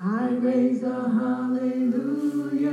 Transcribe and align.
I 0.00 0.30
raise 0.34 0.84
a 0.84 1.08
hallelujah 1.10 2.70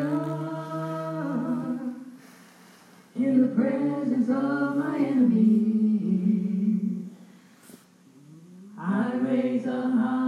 in 3.16 3.42
the 3.42 3.48
presence 3.56 4.30
of 4.30 4.78
my 4.78 4.98
enemy. 5.00 5.44
I 8.78 9.14
raise 9.16 9.66
a 9.66 9.90
hallelujah 9.90 10.25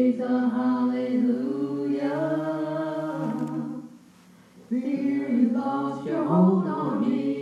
I 0.00 0.02
raise 0.02 0.20
a 0.20 0.48
hallelujah. 0.48 2.08
Fear 4.70 5.28
you 5.28 5.48
lost 5.50 6.06
your 6.06 6.24
hold 6.24 6.66
on 6.66 7.00
me. 7.02 7.39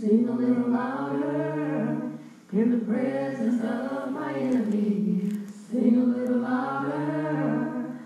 Sing 0.00 0.28
a 0.28 0.32
little 0.32 0.70
louder. 0.70 2.00
In 2.52 2.70
the 2.70 2.86
presence 2.86 3.64
of 3.64 4.12
my 4.12 4.32
enemy. 4.32 5.32
Sing 5.68 5.96
a 5.96 6.04
little 6.04 6.38
louder. 6.38 7.98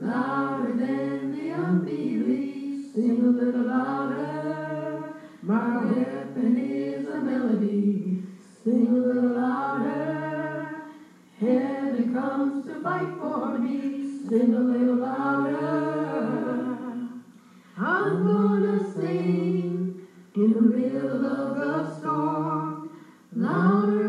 Louder 0.00 0.72
than 0.74 1.32
the 1.32 1.50
unbelief. 1.50 2.94
Sing 2.94 3.20
a 3.20 3.30
little 3.30 3.62
louder. 3.62 5.12
My 5.42 5.84
weapon 5.86 6.56
is 6.56 7.08
a 7.08 7.20
melody. 7.20 8.22
Sing 8.62 8.86
a 8.86 8.92
little 8.92 9.30
louder. 9.30 10.82
Heaven 11.40 12.14
comes 12.14 12.64
to 12.68 12.80
fight 12.80 13.08
for 13.18 13.58
me. 13.58 14.28
Sing 14.28 14.54
a 14.54 14.60
little 14.60 14.98
louder. 14.98 16.20
I'm 17.76 18.24
gonna 18.24 18.59
of 21.40 21.56
the 21.56 21.90
storm. 21.96 22.90
Louder 23.32 23.99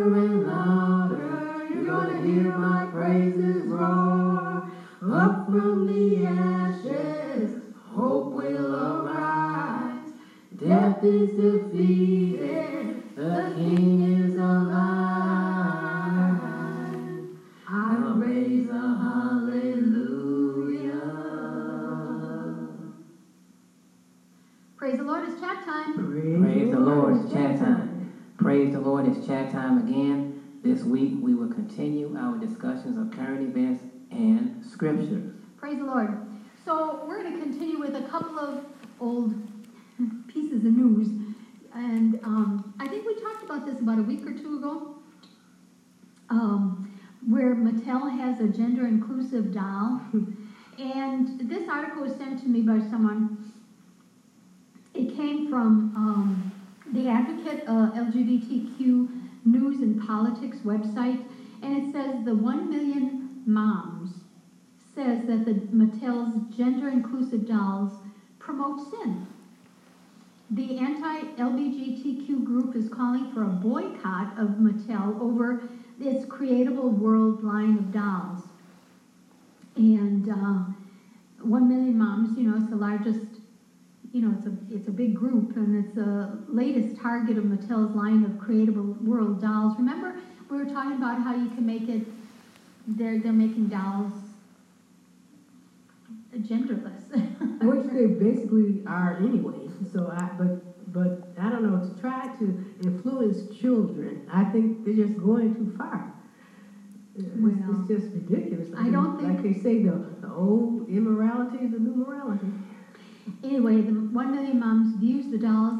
This 30.71 30.83
week 30.83 31.15
we 31.19 31.35
will 31.35 31.49
continue 31.49 32.15
our 32.17 32.37
discussions 32.37 32.97
of 32.97 33.11
current 33.11 33.41
events 33.41 33.83
and 34.09 34.63
scriptures. 34.65 35.33
Praise 35.57 35.79
the 35.79 35.83
Lord. 35.83 36.17
So 36.63 37.03
we're 37.05 37.21
going 37.21 37.33
to 37.33 37.41
continue 37.41 37.77
with 37.77 37.93
a 37.93 38.03
couple 38.03 38.39
of 38.39 38.63
old 39.01 39.35
pieces 40.29 40.65
of 40.65 40.71
news. 40.71 41.09
And 41.73 42.21
um, 42.23 42.73
I 42.79 42.87
think 42.87 43.05
we 43.05 43.21
talked 43.21 43.43
about 43.43 43.65
this 43.65 43.81
about 43.81 43.99
a 43.99 44.01
week 44.01 44.25
or 44.25 44.31
two 44.31 44.59
ago, 44.59 44.95
um, 46.29 46.97
where 47.27 47.53
Mattel 47.53 48.09
has 48.09 48.39
a 48.39 48.47
gender 48.47 48.87
inclusive 48.87 49.53
doll. 49.53 49.99
and 50.79 51.49
this 51.49 51.67
article 51.67 52.03
was 52.03 52.15
sent 52.15 52.39
to 52.43 52.47
me 52.47 52.61
by 52.61 52.79
someone. 52.89 53.51
It 54.93 55.17
came 55.17 55.49
from 55.49 55.93
um, 55.97 56.53
the 56.93 57.09
Advocate 57.09 57.65
uh, 57.67 57.91
LGBTQ 57.91 59.20
News 59.45 59.81
and 59.81 59.99
Politics 59.99 60.59
website, 60.63 61.19
and 61.61 61.73
it 61.73 61.91
says 61.91 62.25
the 62.25 62.35
1 62.35 62.69
million 62.69 63.43
moms 63.45 64.23
says 64.93 65.25
that 65.27 65.45
the 65.45 65.53
Mattel's 65.75 66.55
gender 66.55 66.89
inclusive 66.89 67.45
dolls 67.47 67.99
promote 68.39 68.81
sin. 68.81 69.25
The 70.51 70.77
anti-LGBTQ 70.79 72.43
group 72.43 72.75
is 72.75 72.89
calling 72.89 73.31
for 73.33 73.43
a 73.43 73.47
boycott 73.47 74.37
of 74.37 74.49
Mattel 74.57 75.19
over 75.21 75.63
its 75.97 76.25
Creatable 76.25 76.91
World 76.99 77.41
line 77.41 77.77
of 77.77 77.91
dolls. 77.93 78.41
And 79.77 80.27
uh, 80.27 80.59
one 81.41 81.69
million 81.69 81.97
moms, 81.97 82.37
you 82.37 82.43
know, 82.43 82.57
it's 82.57 82.69
the 82.69 82.75
largest, 82.75 83.30
you 84.11 84.21
know, 84.21 84.33
it's 84.37 84.45
a 84.45 84.53
it's 84.69 84.87
a 84.87 84.91
big 84.91 85.15
group, 85.15 85.55
and 85.55 85.75
it's 85.83 85.93
the 85.95 86.37
latest 86.47 86.97
target 87.01 87.37
of 87.37 87.45
Mattel's 87.45 87.95
line 87.95 88.23
of 88.25 88.31
Creatable 88.31 88.99
World 89.03 89.41
dolls. 89.41 89.77
Remember, 89.77 90.15
we 90.49 90.57
were 90.57 90.65
talking 90.65 90.97
about 90.97 91.21
how 91.21 91.33
you 91.33 91.49
can 91.49 91.65
make 91.65 91.87
it. 91.87 92.05
They're 92.87 93.19
they're 93.19 93.31
making 93.31 93.67
dolls 93.67 94.11
genderless. 96.35 97.01
Which 97.61 97.85
they 97.93 98.05
basically 98.07 98.83
are 98.85 99.17
anyway. 99.17 99.69
So 99.91 100.07
I, 100.07 100.29
but, 100.37 100.91
but 100.93 101.27
I 101.37 101.49
don't 101.49 101.63
know, 101.63 101.79
to 101.87 101.99
try 102.01 102.27
to 102.39 102.65
influence 102.83 103.53
children, 103.55 104.27
I 104.31 104.45
think 104.45 104.85
they're 104.85 104.93
just 104.95 105.17
going 105.19 105.55
too 105.55 105.73
far. 105.77 106.11
It's, 107.15 107.27
Well, 107.35 107.53
it's 107.81 107.87
just 107.87 108.13
ridiculous. 108.13 108.69
I 108.77 108.89
don't 108.89 109.19
think- 109.19 109.33
Like 109.33 109.43
they 109.43 109.53
say, 109.53 109.83
the, 109.83 110.05
the 110.21 110.31
old 110.31 110.87
immorality 110.89 111.65
is 111.65 111.71
the 111.71 111.79
new 111.79 111.95
morality. 111.95 112.47
Anyway, 113.43 113.81
the 113.81 113.91
One 113.91 114.35
Million 114.35 114.59
Moms 114.59 114.95
views 114.97 115.31
the 115.31 115.37
dolls 115.37 115.79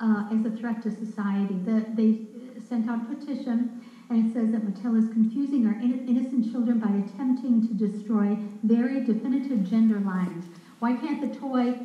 uh, 0.00 0.28
as 0.32 0.44
a 0.44 0.50
threat 0.56 0.82
to 0.82 0.90
society. 0.90 1.54
The, 1.64 1.84
they 1.94 2.20
sent 2.68 2.88
out 2.88 3.00
a 3.02 3.14
petition, 3.14 3.80
and 4.10 4.26
it 4.26 4.32
says 4.32 4.52
that 4.52 4.62
Mattel 4.62 4.98
is 4.98 5.12
confusing 5.12 5.66
our 5.66 5.74
inno- 5.74 6.06
innocent 6.08 6.50
children 6.50 6.78
by 6.78 6.88
attempting 6.88 7.66
to 7.68 7.74
destroy 7.74 8.36
very 8.62 9.04
definitive 9.04 9.68
gender 9.68 10.00
lines. 10.00 10.44
Why 10.78 10.94
can't 10.96 11.20
the 11.20 11.38
toy 11.38 11.78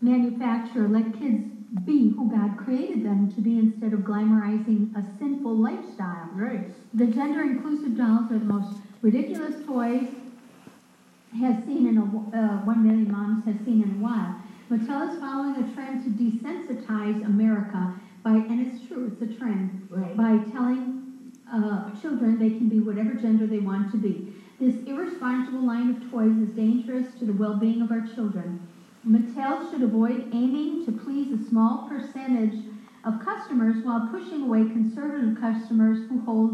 manufacturer 0.00 0.88
let 0.88 1.18
kids 1.18 1.44
be 1.84 2.10
who 2.10 2.30
God 2.30 2.56
created 2.56 3.04
them 3.04 3.32
to 3.34 3.40
be 3.40 3.58
instead 3.58 3.92
of 3.92 4.00
glamorizing 4.00 4.94
a 4.96 5.04
sinful 5.18 5.56
lifestyle? 5.56 6.30
Right. 6.34 6.68
The 6.94 7.06
gender 7.06 7.42
inclusive 7.42 7.96
dolls 7.96 8.30
are 8.30 8.38
the 8.38 8.44
most 8.44 8.78
ridiculous 9.02 9.64
toys 9.66 10.08
has 11.36 11.64
seen 11.64 11.86
in 11.86 11.98
a 11.98 12.04
uh, 12.36 12.64
one 12.64 12.82
million 12.82 13.10
moms 13.10 13.44
has 13.44 13.56
seen 13.64 13.82
in 13.82 13.90
a 14.00 14.04
while. 14.04 14.34
Mattel 14.70 15.08
is 15.08 15.14
following 15.20 15.56
a 15.56 15.74
trend 15.74 16.02
to 16.04 16.10
desensitize 16.10 17.24
America 17.24 17.94
by, 18.22 18.36
and 18.48 18.60
it's 18.60 18.80
true, 18.88 19.04
it's 19.04 19.22
a 19.22 19.26
trend, 19.38 19.70
Right. 19.90 20.16
by 20.16 20.38
telling 20.38 20.82
uh, 21.50 21.90
children 21.90 22.38
they 22.38 22.50
can 22.50 22.68
be 22.68 22.80
whatever 22.80 23.14
gender 23.14 23.46
they 23.46 23.60
want 23.60 23.90
to 23.92 23.98
be. 23.98 24.26
This 24.58 24.76
irresponsible 24.86 25.64
line 25.64 25.88
of 25.90 26.00
toys 26.10 26.38
is 26.38 26.50
dangerous 26.50 27.14
to 27.14 27.24
the 27.26 27.32
well-being 27.32 27.80
of 27.82 27.90
our 27.92 28.00
children. 28.00 28.56
Mattel 29.06 29.60
should 29.70 29.82
avoid 29.82 30.24
aiming 30.32 30.78
to 30.78 30.92
please 30.92 31.30
a 31.30 31.38
small 31.38 31.78
percentage 31.78 32.64
of 33.04 33.18
customers 33.20 33.84
while 33.84 34.00
pushing 34.00 34.42
away 34.42 34.64
conservative 34.64 35.34
customers 35.34 36.02
who 36.08 36.18
hold 36.18 36.52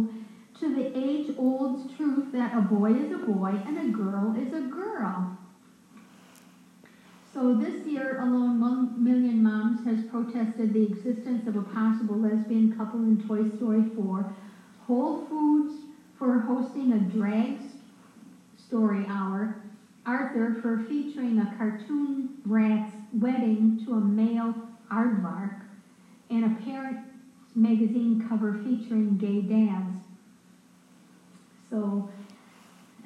to 0.63 0.73
the 0.73 0.97
age-old 0.97 1.89
truth 1.89 2.31
that 2.31 2.57
a 2.57 2.61
boy 2.61 2.93
is 2.93 3.11
a 3.11 3.19
boy 3.19 3.61
and 3.67 3.77
a 3.77 3.91
girl 3.91 4.33
is 4.37 4.53
a 4.53 4.61
girl. 4.61 5.29
So 7.33 7.53
this 7.53 7.85
year 7.85 8.17
alone, 8.21 8.61
one 8.61 8.93
million 8.95 9.43
moms 9.43 9.83
has 9.83 10.05
protested 10.05 10.73
the 10.73 10.85
existence 10.85 11.49
of 11.49 11.57
a 11.57 11.63
possible 11.63 12.17
lesbian 12.17 12.69
couple 12.69 13.03
in 13.03 13.19
Toy 13.19 13.43
Story 13.43 13.83
4. 13.83 14.25
Whole 14.87 15.17
Foods 15.17 15.87
for 16.15 16.39
hosting 16.39 16.93
a 16.93 17.01
drag 17.01 17.57
story 18.55 19.05
hour. 19.09 19.51
Arthur 20.07 20.53
for 20.53 20.79
featuring 20.79 21.41
a 21.41 21.47
cartoon 21.47 22.29
rat's 22.45 22.99
wedding 23.11 23.77
to 23.79 23.95
a 23.95 24.01
male 24.01 24.55
aardvark. 24.93 25.51
And 26.31 26.45
a 26.45 26.51
parent 26.51 26.99
magazine 27.53 28.17
cover 28.17 28.53
featuring 28.53 29.17
gay 29.17 29.41
dads. 29.41 30.02
So 31.73 32.07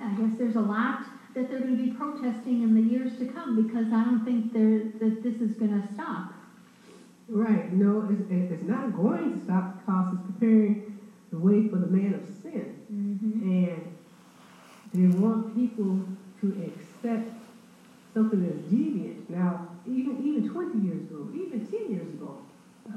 I 0.03 0.09
guess 0.15 0.37
there's 0.39 0.57
a 0.57 0.61
lot 0.61 1.05
that 1.35 1.49
they're 1.49 1.61
going 1.61 1.77
to 1.77 1.85
be 1.85 1.93
protesting 1.93 2.65
in 2.65 2.75
the 2.75 2.81
years 2.81 3.17
to 3.19 3.27
come 3.27 3.63
because 3.63 3.93
I 3.93 4.03
don't 4.03 4.25
think 4.25 4.53
that 4.55 5.23
this 5.23 5.37
is 5.41 5.53
going 5.53 5.81
to 5.81 5.95
stop. 5.95 6.33
Right. 7.29 7.73
No, 7.73 8.09
it's, 8.11 8.53
it's 8.53 8.65
not 8.65 8.97
going 8.97 9.39
to 9.39 9.45
stop 9.45 9.79
because 9.79 10.15
it's 10.15 10.23
preparing 10.33 10.99
the 11.31 11.39
way 11.39 11.69
for 11.69 11.77
the 11.77 11.87
man 11.87 12.15
of 12.15 12.27
sin. 12.43 12.75
Mm-hmm. 12.93 13.67
And 13.71 13.97
they 14.93 15.17
want 15.17 15.55
people 15.55 16.01
to 16.41 16.65
accept 16.67 17.31
something 18.15 18.43
that's 18.43 18.63
deviant. 18.67 19.31
Now, 19.31 19.69
even 19.87 20.27
even 20.27 20.49
20 20.49 20.85
years 20.85 21.03
ago, 21.03 21.29
even 21.35 21.65
10 21.65 21.91
years 21.93 22.09
ago, 22.15 22.39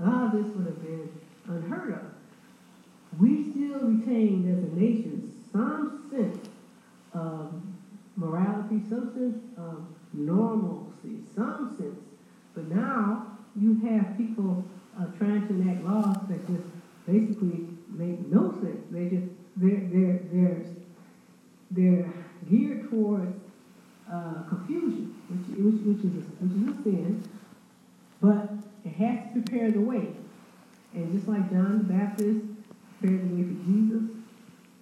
a 0.01 0.10
lot 0.10 0.25
of 0.25 0.31
this 0.31 0.56
would 0.56 0.65
have 0.65 0.81
been 0.81 1.10
unheard 1.48 1.94
of. 1.94 3.19
We 3.19 3.51
still 3.51 3.81
retain 3.81 4.50
as 4.50 4.63
a 4.63 4.80
nation 4.80 5.30
some 5.51 6.10
sense 6.12 6.48
of 7.13 7.54
morality, 8.16 8.81
some 8.90 9.13
sense 9.13 9.38
of 9.57 9.86
normalcy, 10.13 11.19
some 11.36 11.75
sense. 11.78 12.00
But 12.56 12.68
now 12.68 13.38
you 13.60 13.80
have 13.88 14.18
people 14.18 14.63
uh, 15.00 15.06
trying 15.18 15.48
to 15.48 15.54
enact 15.54 15.84
laws 15.84 16.18
that 16.30 16.46
just 16.48 16.63
basically 17.07 17.68
make 17.90 18.19
no 18.28 18.51
sense. 18.62 18.86
They 18.92 19.10
just 19.10 19.28
they're 19.57 19.88
they're 19.92 20.19
they're 20.31 20.66
they're 21.72 22.13
geared 22.50 22.90
towards 22.90 23.36
uh, 24.12 24.44
confusion, 24.50 25.16
which, 25.30 25.57
which 25.57 25.81
which 25.86 26.06
is 26.06 26.18
a, 26.18 26.25
which 26.44 26.51
is 26.51 26.80
a 26.80 26.84
sin. 26.84 27.24
But 28.22 28.50
it 28.84 28.94
has 28.96 29.34
to 29.34 29.42
prepare 29.42 29.72
the 29.72 29.81
way, 29.81 30.10
and 30.94 31.13
just 31.13 31.28
like 31.28 31.50
John 31.51 31.80
the 31.80 31.94
Baptist 31.94 32.46
prepared 33.00 33.30
the 33.30 33.36
way 33.36 33.44
for 33.44 33.63
Jesus, 33.66 34.04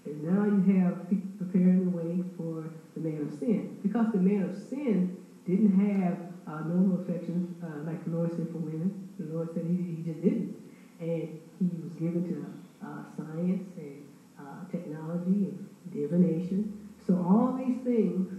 and 0.07 0.23
now 0.23 0.45
you 0.45 0.61
have 0.61 1.09
people 1.09 1.27
preparing 1.39 1.85
the 1.85 1.91
way 1.97 2.23
for 2.37 2.71
the 2.95 3.01
man 3.01 3.23
of 3.23 3.33
sin, 3.33 3.69
because 3.83 4.11
the 4.11 4.19
man 4.19 4.43
of 4.45 4.55
sin 4.55 5.09
didn't 5.45 5.71
have 5.73 6.19
uh, 6.47 6.61
normal 6.61 6.97
affections 6.97 7.45
uh, 7.63 7.81
like 7.85 8.03
the 8.05 8.11
Lord 8.11 8.33
said 8.33 8.49
for 8.49 8.59
women. 8.59 8.91
The 9.19 9.25
Lord 9.25 9.53
said 9.53 9.65
he, 9.65 9.77
he 9.77 10.01
just 10.03 10.21
didn't, 10.21 10.55
and 10.99 11.29
he 11.59 11.65
was 11.83 11.93
given 11.99 12.23
to 12.25 12.45
uh, 12.83 13.03
science 13.17 13.63
and 13.77 14.03
uh, 14.39 14.65
technology 14.69 15.45
and 15.47 15.57
divination. 15.91 16.65
So 16.99 17.17
all 17.17 17.51
these 17.51 17.77
things 17.77 18.29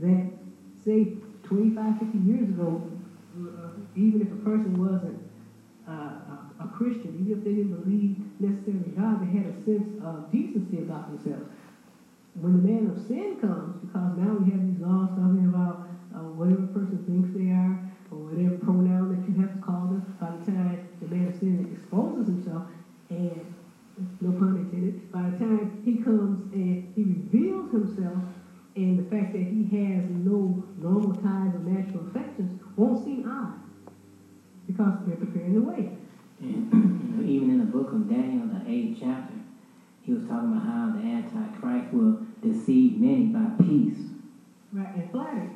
that 0.00 0.26
say 0.76 1.08
25, 1.44 1.98
50 1.98 2.18
years 2.18 2.50
ago, 2.50 2.80
uh, 3.38 3.70
even 3.96 4.22
if 4.22 4.32
a 4.32 4.36
person 4.36 4.74
wasn't 4.74 5.18
uh, 5.88 6.14
a, 6.60 6.68
Christian, 6.68 7.18
even 7.20 7.38
if 7.38 7.44
they 7.44 7.54
didn't 7.54 7.82
believe 7.82 8.16
necessarily 8.40 8.90
God, 8.90 9.20
they 9.22 9.26
had 9.26 9.46
a 9.46 9.64
sense 9.64 10.00
of 10.02 10.30
decency 10.30 10.78
about 10.78 11.08
themselves. 11.10 11.50
When 12.40 12.52
the 12.52 12.68
man 12.68 12.86
of 12.86 13.00
sin 13.00 13.36
comes, 13.40 13.76
because 13.80 14.16
now 14.16 14.36
we 14.36 14.50
have 14.50 14.62
these 14.66 14.80
laws 14.80 15.10
talking 15.10 15.46
about 15.46 15.88
uh, 16.14 16.18
whatever 16.38 16.66
person 16.68 17.02
thinks 17.04 17.30
they 17.34 17.50
are, 17.50 17.90
or 18.10 18.18
whatever 18.18 18.56
pronoun 18.58 19.10
that 19.10 19.28
you 19.28 19.34
have 19.34 19.54
to 19.54 19.60
call 19.60 19.88
them, 19.88 20.02
by 20.20 20.30
the 20.36 20.44
time 20.52 20.88
the 21.00 21.08
man 21.08 21.28
of 21.28 21.38
sin 21.38 21.66
exposes 21.72 22.26
himself, 22.28 22.64
and 23.10 23.44
no 24.20 24.30
pun 24.32 24.56
intended, 24.56 25.10
by 25.10 25.30
the 25.30 25.38
time 25.38 25.82
he 25.84 25.96
comes 25.96 26.40
and 26.52 26.86
he 26.94 27.02
reveals 27.02 27.72
himself, 27.72 28.22
and 28.76 28.98
the 28.98 29.02
fact 29.10 29.32
that 29.32 29.42
he 29.42 29.64
has 29.64 30.08
no 30.08 30.62
normal 30.78 31.12
ties 31.14 31.52
or 31.54 31.58
natural 31.60 32.06
affections 32.06 32.52
won't 32.76 33.02
seem 33.04 33.28
odd, 33.28 33.54
because 34.68 34.94
they're 35.06 35.16
preparing 35.16 35.54
the 35.54 35.60
way. 35.60 35.90
And 36.40 37.22
even 37.28 37.50
in 37.50 37.58
the 37.58 37.64
book 37.64 37.92
of 37.92 38.08
Daniel, 38.08 38.46
the 38.46 38.62
eighth 38.66 38.96
chapter, 39.00 39.34
he 40.02 40.12
was 40.12 40.24
talking 40.24 40.48
about 40.48 40.62
how 40.62 40.90
the 40.90 40.98
Antichrist 41.00 41.92
will 41.92 42.16
deceive 42.42 43.00
many 43.00 43.26
by 43.26 43.50
peace. 43.60 44.12
Right, 44.72 44.94
and 44.94 45.10
flattery. 45.10 45.50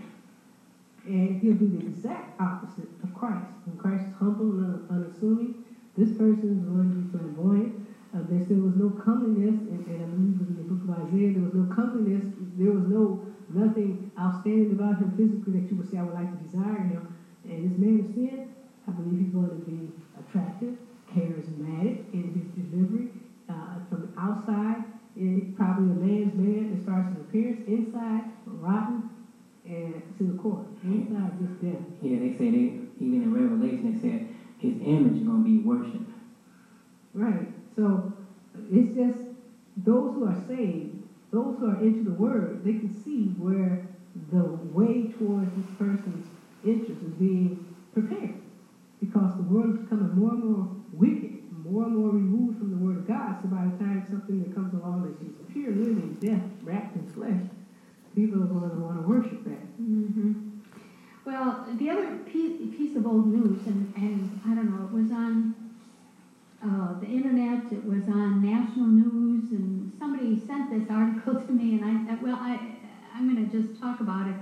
And 1.07 1.37
he'll 1.37 1.55
do 1.55 1.69
the 1.69 1.81
exact 1.81 2.41
opposite 2.41 2.89
of 3.03 3.15
Christ. 3.15 3.49
When 3.65 3.77
Christ 3.77 4.07
is 4.07 4.13
humble 4.13 4.59
and 4.61 4.81
unassuming, 4.91 5.53
this 5.95 6.13
person 6.13 6.51
is 6.59 6.65
going 6.65 6.91
to 6.91 6.97
be 6.97 7.03
flamboyant. 7.03 7.73
Uh, 8.15 8.23
there 8.23 8.41
still 8.41 8.61
was 8.61 8.75
no 8.77 8.91
comeliness, 8.91 9.63
and, 9.63 9.87
and 9.89 10.03
I 10.03 10.07
believe 10.07 10.41
in 10.41 10.57
the 10.57 10.63
book 10.65 10.85
of 10.85 10.91
Isaiah, 10.91 11.31
there 11.33 11.43
was 11.43 11.55
no 11.55 11.65
comeliness, 11.65 12.25
there 12.57 12.71
was 12.73 12.85
no 12.87 13.17
nothing 13.49 13.99
outstanding 14.19 14.73
about 14.73 14.97
him 14.97 15.11
physically 15.11 15.53
that 15.55 15.71
you 15.71 15.77
would 15.77 15.87
say, 15.87 15.99
I 15.99 16.03
would 16.03 16.15
like 16.15 16.31
to 16.31 16.37
desire 16.37 16.81
him. 16.81 17.07
And 17.45 17.63
this 17.65 17.77
man 17.79 18.01
of 18.01 18.07
sin, 18.07 18.41
I 18.87 18.93
believe 18.93 19.19
he's 19.19 19.31
going 19.31 19.51
to 19.51 19.57
be 19.59 19.91
attractive, 20.33 20.77
charismatic 21.09 21.99
in 22.13 22.33
his 22.33 22.65
delivery. 22.65 23.09
Uh, 23.49 23.81
from 23.91 24.01
the 24.01 24.21
outside, 24.21 24.83
and 25.17 25.55
probably 25.57 25.91
a 25.91 25.95
man's 25.95 26.35
man 26.37 26.73
as 26.73 26.83
far 26.85 27.01
as 27.01 27.13
his 27.13 27.21
appearance. 27.21 27.67
Inside, 27.67 28.25
rotten 28.47 29.11
and 29.67 30.03
to 30.17 30.25
the 30.25 30.39
core. 30.39 30.65
Inside, 30.85 31.39
just 31.39 31.61
death. 31.61 31.83
Yeah, 32.01 32.19
they 32.19 32.33
say 32.33 32.51
they 32.51 33.05
even 33.05 33.23
in 33.23 33.35
Revelation 33.35 33.93
they 33.93 33.99
said 33.99 34.27
his 34.59 34.81
image 34.81 35.19
is 35.19 35.27
gonna 35.27 35.43
be 35.43 35.59
worshipped. 35.59 36.09
Right. 37.13 37.49
So 37.77 38.11
it's 38.71 38.95
just 38.95 39.19
those 39.85 40.15
who 40.15 40.25
are 40.25 40.41
saved, 40.47 41.03
those 41.31 41.59
who 41.59 41.67
are 41.67 41.77
into 41.77 42.05
the 42.05 42.13
word, 42.13 42.65
they 42.65 42.75
can 42.75 42.95
see 42.95 43.27
where 43.39 43.87
the 44.31 44.45
way 44.73 45.09
towards 45.19 45.53
this 45.57 45.67
person's 45.77 46.27
interest 46.65 47.03
is 47.03 47.13
being 47.19 47.59
prepared. 47.93 48.42
Because 49.03 49.37
the 49.37 49.43
world 49.45 49.69
is 49.71 49.79
becoming 49.79 50.11
more 50.15 50.33
and 50.33 50.43
more 50.43 50.69
wicked, 50.93 51.35
more 51.53 51.85
and 51.85 51.95
more 51.95 52.11
removed 52.11 52.59
from 52.59 52.71
the 52.73 52.79
word 52.79 52.97
of 52.99 53.07
God. 53.07 53.37
So 53.43 53.49
by 53.49 53.67
the 53.69 53.73
time 53.73 54.05
something 54.11 54.41
that 54.41 54.53
comes 54.53 54.75
along 54.75 55.05
that's 55.05 55.19
just 55.21 55.37
pure 55.51 55.75
living 55.75 56.17
death 56.21 56.43
wrapped 56.65 56.97
in 56.97 57.05
flesh, 57.07 57.43
people 58.17 58.43
are 58.43 58.49
going 58.49 58.73
to 58.73 58.79
want 58.79 58.99
to 58.99 59.03
worship 59.03 59.45
that. 59.45 59.63
hmm 59.79 60.33
Well, 61.27 61.59
the 61.77 61.91
other 61.91 62.11
piece, 62.27 62.55
piece 62.73 62.97
of 62.97 63.07
old 63.07 63.27
news, 63.27 63.67
and, 63.67 63.89
and 63.97 64.31
I 64.45 64.55
don't 64.55 64.67
know, 64.69 64.85
it 64.85 64.93
was 64.93 65.13
on 65.13 65.51
uh, 66.63 66.95
the 66.95 67.07
internet, 67.09 67.73
it 67.73 67.85
was 67.85 68.09
on 68.09 68.41
national 68.43 68.89
news, 68.89 69.53
and 69.53 69.91
somebody 69.91 70.37
sent 70.37 70.71
this 70.71 70.91
article 70.91 71.35
to 71.47 71.53
me, 71.53 71.75
and 71.75 71.85
I, 71.85 72.01
well, 72.21 72.39
I, 72.41 72.61
I'm 73.15 73.25
going 73.25 73.37
to 73.37 73.51
just 73.51 73.75
talk 73.77 74.01
about 74.01 74.27
it. 74.29 74.37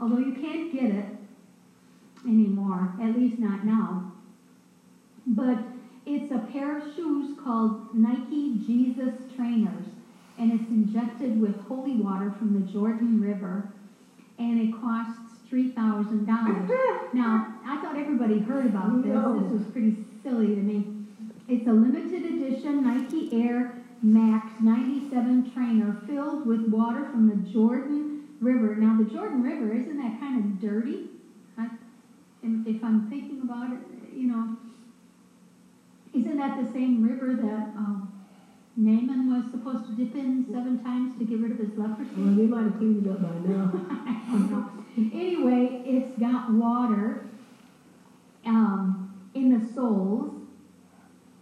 Although 0.00 0.18
you 0.18 0.32
can't 0.32 0.68
get 0.70 0.90
it 0.90 1.06
anymore, 2.26 2.92
at 3.00 3.16
least 3.16 3.38
not 3.38 3.64
now. 3.64 4.12
But 5.26 5.58
it's 6.04 6.30
a 6.32 6.38
pair 6.52 6.78
of 6.78 6.94
shoes 6.94 7.36
called 7.42 7.94
Nike 7.94 8.58
Jesus 8.66 9.14
Trainers. 9.34 9.84
And 10.38 10.52
it's 10.52 10.68
injected 10.68 11.40
with 11.40 11.56
holy 11.62 11.94
water 11.94 12.30
from 12.38 12.52
the 12.52 12.70
Jordan 12.70 13.20
River, 13.22 13.64
and 14.38 14.60
it 14.60 14.78
costs 14.78 15.18
three 15.48 15.70
thousand 15.70 16.26
dollars. 16.26 16.68
Now, 17.14 17.54
I 17.64 17.80
thought 17.80 17.96
everybody 17.96 18.40
heard 18.40 18.66
about 18.66 19.02
this. 19.02 19.14
No. 19.14 19.40
This 19.40 19.52
was 19.52 19.62
pretty 19.72 19.96
silly 20.22 20.48
to 20.48 20.60
me. 20.60 21.06
It's 21.48 21.66
a 21.66 21.72
limited 21.72 22.24
edition 22.26 22.82
Nike 22.84 23.30
Air 23.32 23.72
Max 24.02 24.60
97 24.60 25.52
trainer 25.52 25.96
filled 26.06 26.46
with 26.46 26.68
water 26.68 27.04
from 27.06 27.28
the 27.28 27.50
Jordan 27.50 28.24
River. 28.40 28.76
Now, 28.76 28.98
the 28.98 29.08
Jordan 29.10 29.42
River 29.42 29.72
isn't 29.72 29.96
that 29.96 30.20
kind 30.20 30.38
of 30.44 30.60
dirty? 30.60 31.08
And 32.46 32.64
if 32.64 32.84
I'm 32.84 33.10
thinking 33.10 33.42
about 33.42 33.72
it, 33.72 33.80
you 34.14 34.28
know, 34.28 34.48
isn't 36.14 36.36
that 36.36 36.64
the 36.64 36.72
same 36.72 37.02
river 37.02 37.34
that 37.34 37.76
um, 37.76 38.12
Naaman 38.76 39.32
was 39.34 39.50
supposed 39.50 39.84
to 39.86 39.92
dip 39.94 40.14
in 40.14 40.46
seven 40.52 40.80
times 40.84 41.18
to 41.18 41.24
get 41.24 41.40
rid 41.40 41.50
of 41.50 41.58
his 41.58 41.76
leprosy? 41.76 42.12
Well, 42.16 42.34
they 42.36 42.46
might 42.46 42.62
have 42.62 42.76
cleaned 42.78 43.04
it 43.04 43.10
up 43.10 43.20
by 43.20 43.36
now. 43.50 43.72
I 43.90 44.28
don't 44.30 44.50
know. 44.52 44.70
Anyway, 45.12 45.82
it's 45.84 46.16
got 46.20 46.52
water 46.52 47.20
um, 48.44 49.12
in 49.34 49.58
the 49.58 49.66
soles 49.66 50.32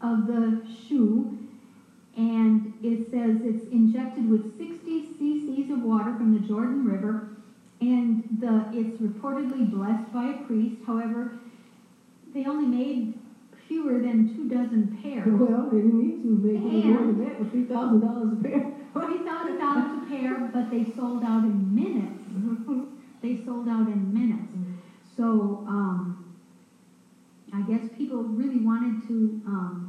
of 0.01 0.27
the 0.27 0.67
shoe, 0.67 1.37
and 2.17 2.73
it 2.83 3.11
says 3.11 3.45
it's 3.45 3.69
injected 3.69 4.31
with 4.31 4.57
60 4.57 5.03
cc's 5.03 5.71
of 5.71 5.83
water 5.83 6.15
from 6.15 6.33
the 6.33 6.41
Jordan 6.41 6.87
River, 6.87 7.29
and 7.81 8.23
the 8.41 8.67
it's 8.73 8.99
reportedly 8.99 9.69
blessed 9.69 10.13
by 10.13 10.25
a 10.27 10.35
priest. 10.35 10.83
However, 10.83 11.33
they 12.33 12.47
only 12.47 12.67
made 12.67 13.13
fewer 13.53 14.01
than 14.01 14.25
two 14.25 14.47
dozen 14.49 14.89
pairs. 14.89 15.39
Well, 15.39 15.69
they 15.71 15.81
didn't 15.81 15.99
need 15.99 16.23
to 16.23 16.37
make 16.37 16.59
it 16.59 16.87
more 16.87 17.03
than 17.03 17.19
that 17.19 17.37
for 17.39 17.45
three 17.45 17.65
thousand 17.65 18.01
dollars 18.01 18.33
a 18.33 18.37
pair. 18.37 18.63
Three 19.03 19.19
thousand 19.19 19.59
dollars 19.59 19.93
a 19.93 19.99
pair, 19.99 20.49
but 20.53 20.71
they 20.71 20.83
sold 20.83 21.23
out 21.25 21.45
in 21.45 21.75
minutes. 21.75 22.33
They 23.21 23.35
sold 23.35 23.69
out 23.69 23.89
in 23.89 24.13
minutes. 24.13 24.55
So, 25.03 25.63
um, 25.67 26.17
I 27.53 27.63
guess 27.63 27.89
people 27.89 28.25
really 28.25 28.59
wanted 28.59 28.99
to, 29.09 29.35
um, 29.47 29.87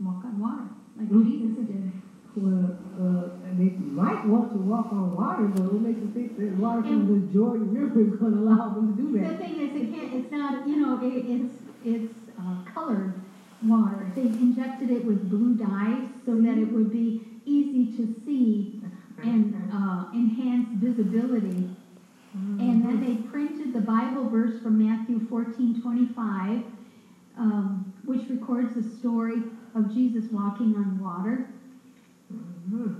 walk 0.00 0.24
on 0.24 0.38
water, 0.38 0.68
like 0.96 1.08
Mhm. 1.08 1.24
Jesus 1.24 1.66
did. 1.66 1.87
Well, 2.40 2.78
uh, 3.02 3.28
they 3.58 3.70
might 3.78 4.24
want 4.26 4.52
to 4.52 4.58
walk 4.58 4.92
on 4.92 5.16
water, 5.16 5.44
but 5.46 5.72
what 5.72 5.82
makes 5.82 5.98
you 5.98 6.10
think 6.14 6.38
that 6.38 6.56
water 6.56 6.82
from 6.82 7.06
the 7.10 7.32
Jordan 7.32 7.74
River 7.74 8.00
is 8.00 8.20
gonna 8.20 8.36
allow 8.36 8.74
them 8.74 8.96
to 8.96 9.02
do 9.02 9.18
that? 9.18 9.32
The 9.32 9.38
thing 9.44 9.54
is, 9.60 9.70
it 9.74 9.94
can't, 9.94 10.14
it's 10.14 10.30
not, 10.30 10.66
you 10.68 10.76
know, 10.76 11.00
it, 11.02 11.24
it's, 11.26 11.54
it's, 11.84 12.14
uh, 12.38 12.56
colored 12.72 13.14
water. 13.64 14.06
They 14.14 14.22
injected 14.22 14.90
it 14.90 15.04
with 15.04 15.28
blue 15.28 15.54
dye 15.56 16.06
so 16.24 16.36
that 16.36 16.56
it 16.58 16.70
would 16.72 16.92
be 16.92 17.22
easy 17.44 17.96
to 17.96 18.14
see 18.24 18.80
and, 19.22 19.54
uh, 19.72 20.04
enhance 20.14 20.68
visibility. 20.74 21.70
And 22.34 22.84
then 22.84 23.00
they 23.04 23.16
printed 23.28 23.72
the 23.72 23.80
Bible 23.80 24.28
verse 24.28 24.62
from 24.62 24.78
Matthew 24.78 25.26
fourteen 25.26 25.82
twenty-five, 25.82 26.62
um, 27.36 27.92
which 28.04 28.28
records 28.28 28.74
the 28.76 28.82
story 29.00 29.42
of 29.74 29.92
Jesus 29.92 30.30
walking 30.30 30.76
on 30.76 31.00
water. 31.02 31.48
Mm-hmm. 32.32 32.92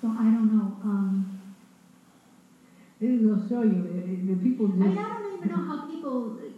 So 0.00 0.08
I 0.08 0.24
don't 0.24 0.56
know, 0.56 0.76
um, 0.84 1.40
This 3.00 3.10
is 3.10 3.26
gonna 3.26 3.48
show 3.48 3.62
you, 3.62 3.82
the, 3.82 4.34
the 4.34 4.40
people 4.42 4.66
I 4.66 4.68
mean, 4.76 4.98
I 4.98 5.18
don't 5.18 5.36
even 5.38 5.48
know 5.50 5.64
how 5.68 5.86
people, 5.86 6.38
eh, 6.40 6.48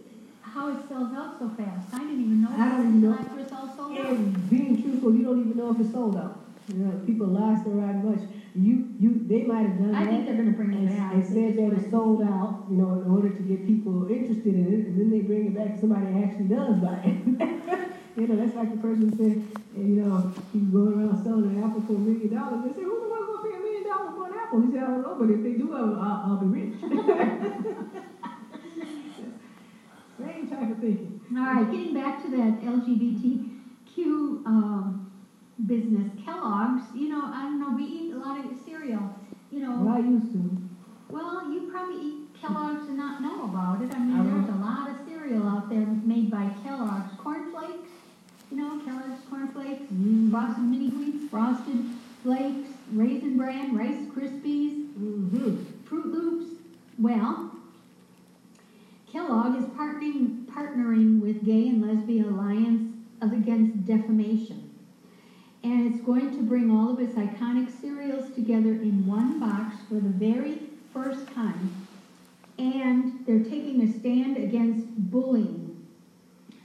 how 0.41 0.69
it 0.69 0.77
sells 0.87 1.13
out 1.13 1.39
so 1.39 1.49
fast. 1.57 1.93
I 1.93 1.99
didn't 1.99 2.21
even 2.21 2.41
know 2.43 2.49
I 2.51 2.69
don't 2.69 2.79
even 2.87 3.01
know. 3.01 3.13
after 3.17 3.39
it's 3.39 3.51
all 3.51 3.67
sold 3.75 3.97
out. 3.97 4.05
and 4.11 4.49
being 4.49 4.81
truthful, 4.81 5.13
you 5.15 5.23
don't 5.23 5.39
even 5.41 5.57
know 5.57 5.71
if 5.71 5.79
it's 5.79 5.91
sold 5.91 6.15
out. 6.17 6.39
You 6.69 6.75
know, 6.79 6.91
people 7.05 7.27
so 7.27 7.71
right 7.71 7.95
much. 8.03 8.19
You, 8.55 8.87
you, 8.99 9.25
they 9.27 9.43
might 9.43 9.65
have 9.67 9.77
done 9.79 9.95
I 9.95 10.05
think 10.05 10.25
that. 10.25 10.35
they're 10.37 10.43
gonna 10.45 10.55
bring 10.55 10.73
And, 10.73 10.89
it 10.89 10.95
back. 10.97 11.13
and 11.13 11.25
said 11.25 11.57
that 11.57 11.73
it's 11.73 11.89
sold 11.91 12.21
out, 12.21 12.65
you 12.69 12.77
know, 12.77 13.01
in 13.01 13.09
order 13.11 13.29
to 13.29 13.41
get 13.43 13.65
people 13.65 14.07
interested 14.07 14.53
in 14.53 14.67
it, 14.67 14.87
and 14.87 14.99
then 14.99 15.09
they 15.09 15.21
bring 15.21 15.47
it 15.47 15.55
back 15.55 15.73
to 15.75 15.79
somebody 15.81 16.05
actually 16.23 16.45
does 16.45 16.75
buy 16.79 17.01
it. 17.03 17.59
You 18.15 18.27
know, 18.27 18.35
that's 18.35 18.55
like 18.55 18.69
the 18.69 18.77
person 18.77 19.09
said, 19.17 19.41
you 19.75 19.95
know, 20.05 20.31
he's 20.53 20.61
going 20.69 20.93
around 20.93 21.23
selling 21.23 21.45
an 21.57 21.63
apple 21.63 21.81
for 21.93 22.01
a 22.01 22.05
million 22.05 22.33
dollars. 22.33 22.65
They 22.65 22.73
say, 22.73 22.83
who's 22.83 23.01
the 23.03 23.09
one 23.09 23.25
gonna 23.27 23.43
pay 23.43 23.53
a 23.55 23.59
million 23.61 23.83
dollars 23.85 24.13
for 24.17 24.25
an 24.25 24.33
apple? 24.33 24.61
He 24.61 24.71
said, 24.73 24.83
I 24.83 24.87
don't 24.87 25.01
know, 25.03 25.15
but 25.19 25.29
if 25.29 25.43
they 25.43 25.53
do, 25.53 25.73
I'll, 25.73 25.93
I'll, 26.25 26.37
be 26.41 26.47
rich. 26.49 26.73
Same 30.19 30.47
type 30.49 30.71
of 30.71 30.77
thinking. 30.79 31.21
All 31.37 31.45
right, 31.45 31.69
getting 31.69 31.93
back 31.93 32.21
to 32.23 32.29
that 32.31 32.61
LGBTQ 32.61 34.45
um, 34.45 35.11
business, 35.65 36.09
Kellogg's. 36.25 36.83
You 36.95 37.09
know, 37.09 37.21
I 37.25 37.43
don't 37.43 37.59
know. 37.59 37.75
We 37.75 37.83
eat 37.83 38.13
a 38.13 38.17
lot 38.17 38.39
of 38.39 38.51
cereal. 38.65 39.15
You 39.51 39.59
know, 39.61 39.77
Well, 39.81 39.95
I 39.95 39.99
used 39.99 40.31
to. 40.33 40.57
well, 41.09 41.51
you 41.51 41.69
probably 41.71 42.01
eat 42.01 42.41
Kellogg's 42.41 42.87
and 42.89 42.97
not 42.97 43.21
know 43.21 43.45
about 43.45 43.81
it. 43.81 43.93
I 43.93 43.99
mean, 43.99 44.17
I 44.17 44.23
there's 44.23 44.49
a 44.49 44.59
lot 44.61 44.89
of 44.89 44.97
cereal 45.07 45.47
out 45.47 45.69
there 45.69 45.85
made 45.85 46.31
by 46.31 46.49
Kellogg's. 46.63 47.13
Cornflakes. 47.17 47.89
You 48.51 48.57
know, 48.57 48.81
Kellogg's 48.85 49.21
cornflakes, 49.31 49.81
frosted 50.29 50.63
mini 50.65 50.89
wheats, 50.89 51.29
frosted 51.31 51.82
flakes, 52.23 52.69
raisin 52.93 53.37
bran, 53.37 53.75
Rice 53.75 54.07
Krispies. 54.15 54.87
Mm-hmm. 54.93 55.57
Froot 55.85 56.05
Loops, 56.05 56.51
well, 56.97 57.51
Kellogg 59.11 59.57
is 59.57 59.65
partnering, 59.65 60.45
partnering 60.45 61.19
with 61.19 61.45
Gay 61.45 61.67
and 61.67 61.85
Lesbian 61.85 62.33
Alliance 62.33 62.95
Against 63.21 63.85
Defamation. 63.85 64.69
And 65.63 65.93
it's 65.93 66.03
going 66.03 66.31
to 66.31 66.43
bring 66.43 66.71
all 66.71 66.91
of 66.91 66.99
its 66.99 67.15
iconic 67.15 67.69
cereals 67.79 68.33
together 68.33 68.71
in 68.71 69.05
one 69.05 69.39
box 69.39 69.75
for 69.87 69.95
the 69.95 70.01
very 70.01 70.59
first 70.93 71.27
time. 71.33 71.87
And 72.57 73.25
they're 73.25 73.43
taking 73.43 73.81
a 73.81 73.99
stand 73.99 74.37
against 74.37 74.87
bullying. 75.11 75.85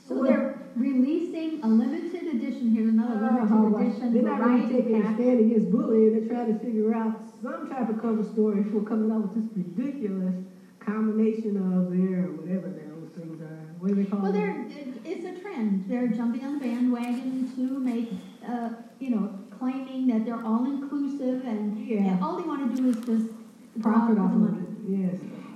So 0.06 0.22
they're 0.22 0.57
releasing 0.78 1.62
a 1.62 1.68
limited 1.68 2.22
edition, 2.34 2.70
here's 2.74 2.88
another 2.88 3.20
limited 3.20 3.76
edition 3.76 4.12
They're 4.14 4.22
not 4.22 4.40
really 4.40 4.60
variety 4.60 4.74
taking 4.82 5.02
a 5.02 5.14
stand 5.14 5.40
against 5.40 5.70
bullying, 5.70 6.12
they're 6.12 6.28
trying 6.36 6.52
to 6.52 6.58
figure 6.64 6.94
out 6.94 7.20
some 7.42 7.68
type 7.68 7.88
of 7.88 8.00
cover 8.00 8.22
story 8.24 8.64
for 8.64 8.82
coming 8.82 9.10
up 9.10 9.22
with 9.22 9.34
this 9.34 9.56
ridiculous 9.56 10.34
combination 10.80 11.56
of 11.56 11.90
their, 11.90 12.30
whatever 12.32 12.68
those 12.68 13.10
things 13.16 13.40
are, 13.42 13.74
what 13.78 13.88
do 13.88 13.94
they 13.94 14.04
call 14.04 14.20
Well, 14.20 14.32
them? 14.32 14.70
it's 15.04 15.24
a 15.24 15.40
trend. 15.42 15.84
They're 15.88 16.08
jumping 16.08 16.44
on 16.44 16.54
the 16.54 16.60
bandwagon 16.60 17.50
to 17.56 17.62
make, 17.78 18.10
uh, 18.46 18.70
you 18.98 19.10
know, 19.10 19.34
claiming 19.58 20.06
that 20.08 20.24
they're 20.24 20.42
all 20.44 20.64
inclusive 20.64 21.44
and, 21.44 21.78
Yeah. 21.86 21.98
and 22.14 22.22
all 22.22 22.36
they 22.40 22.46
want 22.46 22.74
to 22.74 22.82
do 22.82 22.88
is 22.90 22.96
just 23.04 23.34
Profit 23.82 24.18
off 24.18 24.32
of 24.32 24.38
money. 24.38 24.58
it, 24.88 25.12
yes. 25.12 25.14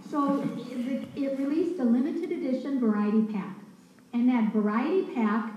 So 0.08 0.42
it, 0.70 1.08
it 1.16 1.38
released 1.38 1.80
a 1.80 1.84
limited 1.84 2.30
edition 2.30 2.78
variety 2.78 3.22
pack. 3.32 3.56
And 4.12 4.28
that 4.28 4.52
variety 4.52 5.14
pack 5.14 5.52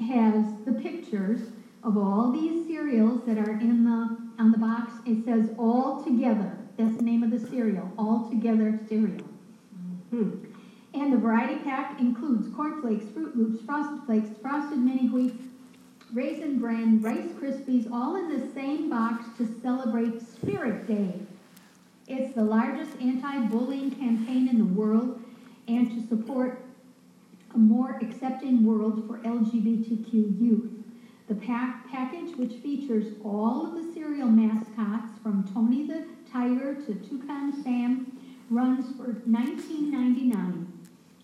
has 0.00 0.44
the 0.64 0.72
pictures 0.72 1.40
of 1.82 1.96
all 1.96 2.30
these 2.32 2.66
cereals 2.66 3.22
that 3.26 3.38
are 3.38 3.52
in 3.52 3.84
the, 3.84 4.42
on 4.42 4.50
the 4.50 4.58
box. 4.58 4.92
It 5.06 5.24
says 5.24 5.50
all 5.58 6.04
together. 6.04 6.58
That's 6.76 6.96
the 6.96 7.02
name 7.02 7.22
of 7.22 7.30
the 7.30 7.38
cereal, 7.38 7.90
all 7.96 8.28
together 8.28 8.78
cereal. 8.88 9.24
Hmm. 10.10 10.30
And 10.92 11.12
the 11.12 11.16
variety 11.16 11.56
pack 11.62 12.00
includes 12.00 12.54
cornflakes, 12.54 13.04
Froot 13.06 13.36
Loops, 13.36 13.64
Frosted 13.64 14.04
Flakes, 14.04 14.28
Frosted 14.40 14.78
Mini 14.78 15.08
Wheats, 15.08 15.42
Raisin 16.12 16.58
Bran, 16.58 17.00
Rice 17.02 17.32
Krispies, 17.32 17.90
all 17.90 18.16
in 18.16 18.28
the 18.28 18.52
same 18.52 18.88
box 18.88 19.24
to 19.38 19.60
celebrate 19.62 20.20
Spirit 20.22 20.86
Day. 20.86 21.20
It's 22.08 22.34
the 22.34 22.44
largest 22.44 22.92
anti-bullying 23.00 23.90
campaign 23.92 24.48
in 24.48 24.58
the 24.58 24.64
world 24.64 25.20
and 25.66 25.90
to 25.90 26.08
support 26.08 26.65
a 27.56 27.58
more 27.58 27.98
accepting 28.02 28.64
world 28.64 29.06
for 29.06 29.18
LGBTQ 29.20 30.12
youth. 30.38 30.70
The 31.26 31.34
pack 31.34 31.90
package, 31.90 32.36
which 32.36 32.52
features 32.62 33.14
all 33.24 33.66
of 33.66 33.74
the 33.74 33.92
cereal 33.94 34.28
mascots 34.28 35.18
from 35.22 35.50
Tony 35.52 35.86
the 35.86 36.06
Tiger 36.30 36.74
to 36.74 36.94
Toucan 36.94 37.62
Sam, 37.64 38.18
runs 38.50 38.94
for 38.96 39.14
$19.99 39.28 40.66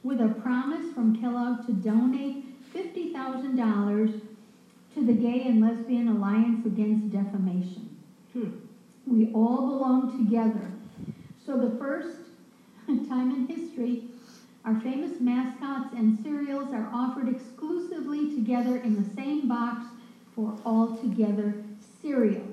with 0.03 0.21
a 0.21 0.29
promise 0.41 0.93
from 0.95 1.21
Kellogg 1.21 1.67
to 1.67 1.73
donate 1.75 2.47
$50,000 2.75 4.21
to 4.95 5.07
the 5.07 5.13
Gay 5.13 5.43
and 5.47 5.61
Lesbian 5.61 6.09
Alliance 6.09 6.65
Against 6.65 7.13
Defamation. 7.13 7.97
Hmm. 8.33 8.51
We 9.07 9.31
all 9.35 9.69
belong 9.69 10.25
together. 10.25 10.73
So 11.45 11.59
the 11.59 11.77
first 11.79 12.17
time 13.09 13.31
in 13.33 13.47
history, 13.47 14.05
our 14.65 14.77
famous 14.77 15.19
mascots 15.21 15.93
and 15.97 16.17
cereals 16.23 16.73
are 16.73 16.89
offered 16.93 17.29
exclusively 17.29 18.27
together 18.27 18.77
in 18.77 18.97
the 18.97 19.05
same 19.05 19.49
box 19.49 19.87
for 20.35 20.55
all 20.65 20.97
together 20.97 21.55
cereal. 21.81 22.47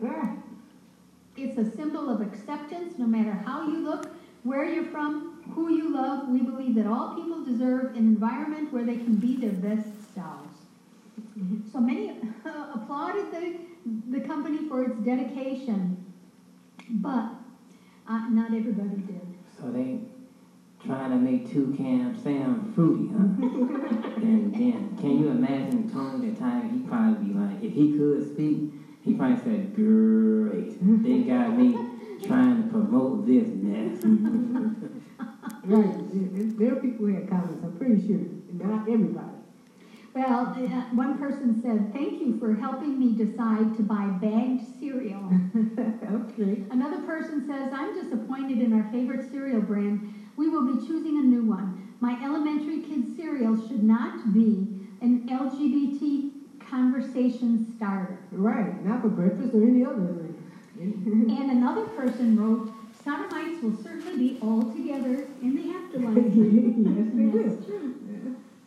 It's 1.37 1.57
a 1.57 1.65
symbol 1.65 2.09
of 2.09 2.21
acceptance, 2.21 2.97
no 2.97 3.05
matter 3.05 3.31
how 3.31 3.61
you 3.69 3.77
look, 3.79 4.07
where 4.43 4.65
you're 4.65 4.83
from, 4.83 5.39
who 5.51 5.69
you 5.69 5.89
love. 5.93 6.27
We 6.27 6.41
believe 6.41 6.75
that 6.75 6.87
all 6.87 7.13
people 7.13 7.43
deserve 7.43 7.89
an 7.95 8.07
environment 8.07 8.73
where 8.73 8.83
they 8.83 8.97
can 8.97 9.15
be 9.15 9.37
their 9.37 9.51
best 9.51 10.13
selves. 10.13 10.65
So 11.71 11.79
many 11.79 12.09
applauded 12.45 13.31
the, 13.31 13.53
the 14.09 14.19
company 14.19 14.67
for 14.67 14.83
its 14.83 14.97
dedication, 14.97 15.95
but 16.89 17.29
uh, 18.07 18.27
not 18.29 18.53
everybody 18.53 18.97
did. 18.97 19.27
So 19.57 19.71
they 19.71 19.99
trying 20.85 21.11
to 21.11 21.17
make 21.17 21.51
two 21.51 21.67
Toucan 21.75 22.17
sound 22.23 22.73
fruity, 22.73 23.09
huh? 23.11 23.17
and 24.21 24.53
then, 24.53 24.97
can 24.99 25.19
you 25.19 25.29
imagine 25.29 25.87
the 25.87 25.93
Tony 25.93 26.29
the 26.29 26.39
Tiger? 26.39 26.67
He 26.67 26.79
probably 26.79 27.27
be 27.27 27.33
like, 27.33 27.63
if 27.63 27.73
he 27.73 27.97
could 27.97 28.33
speak, 28.33 28.71
he 29.01 29.13
probably 29.13 29.37
said, 29.43 29.75
"Great, 29.75 31.03
they 31.03 31.19
got 31.23 31.57
me 31.57 31.77
trying 32.25 32.63
to 32.63 32.69
promote 32.69 33.25
this 33.25 33.47
mess." 33.47 34.03
Right, 35.61 36.57
there 36.57 36.71
are 36.73 36.75
people 36.77 37.05
who 37.05 37.13
had 37.13 37.29
comments, 37.29 37.63
I'm 37.63 37.77
pretty 37.77 38.07
sure, 38.07 38.17
not 38.53 38.89
everybody. 38.89 39.39
Well, 40.15 40.47
uh, 40.47 40.95
one 40.95 41.19
person 41.19 41.61
said, 41.61 41.93
"Thank 41.93 42.21
you 42.21 42.39
for 42.39 42.55
helping 42.55 42.97
me 42.97 43.13
decide 43.13 43.77
to 43.77 43.83
buy 43.83 44.05
bagged 44.21 44.63
cereal." 44.79 45.31
Okay. 46.09 46.63
Another 46.71 47.01
person 47.03 47.45
says, 47.45 47.71
"I'm 47.71 47.93
disappointed 47.93 48.59
in 48.59 48.73
our 48.73 48.89
favorite 48.91 49.29
cereal 49.29 49.61
brand. 49.61 50.11
We 50.39 50.47
will 50.47 50.63
be 50.63 50.87
choosing 50.87 51.17
a 51.17 51.21
new 51.21 51.43
one. 51.43 51.85
My 51.99 52.17
elementary 52.23 52.79
kids 52.79 53.13
cereal 53.17 53.57
should 53.67 53.83
not 53.83 54.33
be 54.33 54.69
an 55.01 55.27
LGBT 55.27 56.31
conversation 56.61 57.75
starter." 57.75 58.17
Right, 58.31 58.81
not 58.85 59.01
for 59.01 59.09
breakfast 59.09 59.53
or 59.53 59.63
any 59.63 59.83
other 59.83 60.15
thing. 60.15 60.35
And 61.37 61.51
another 61.51 61.83
person 61.87 62.39
wrote, 62.39 62.71
"Sodomites 63.03 63.61
will 63.61 63.75
certainly 63.83 64.17
be 64.17 64.37
all 64.41 64.63
together 64.71 65.27
in 65.41 65.55
the 65.55 65.73
afterlife." 65.73 66.15
Yes, 66.95 67.07
they 67.13 67.25
do. 67.25 67.43
that's 67.43 67.65
true. 67.65 67.95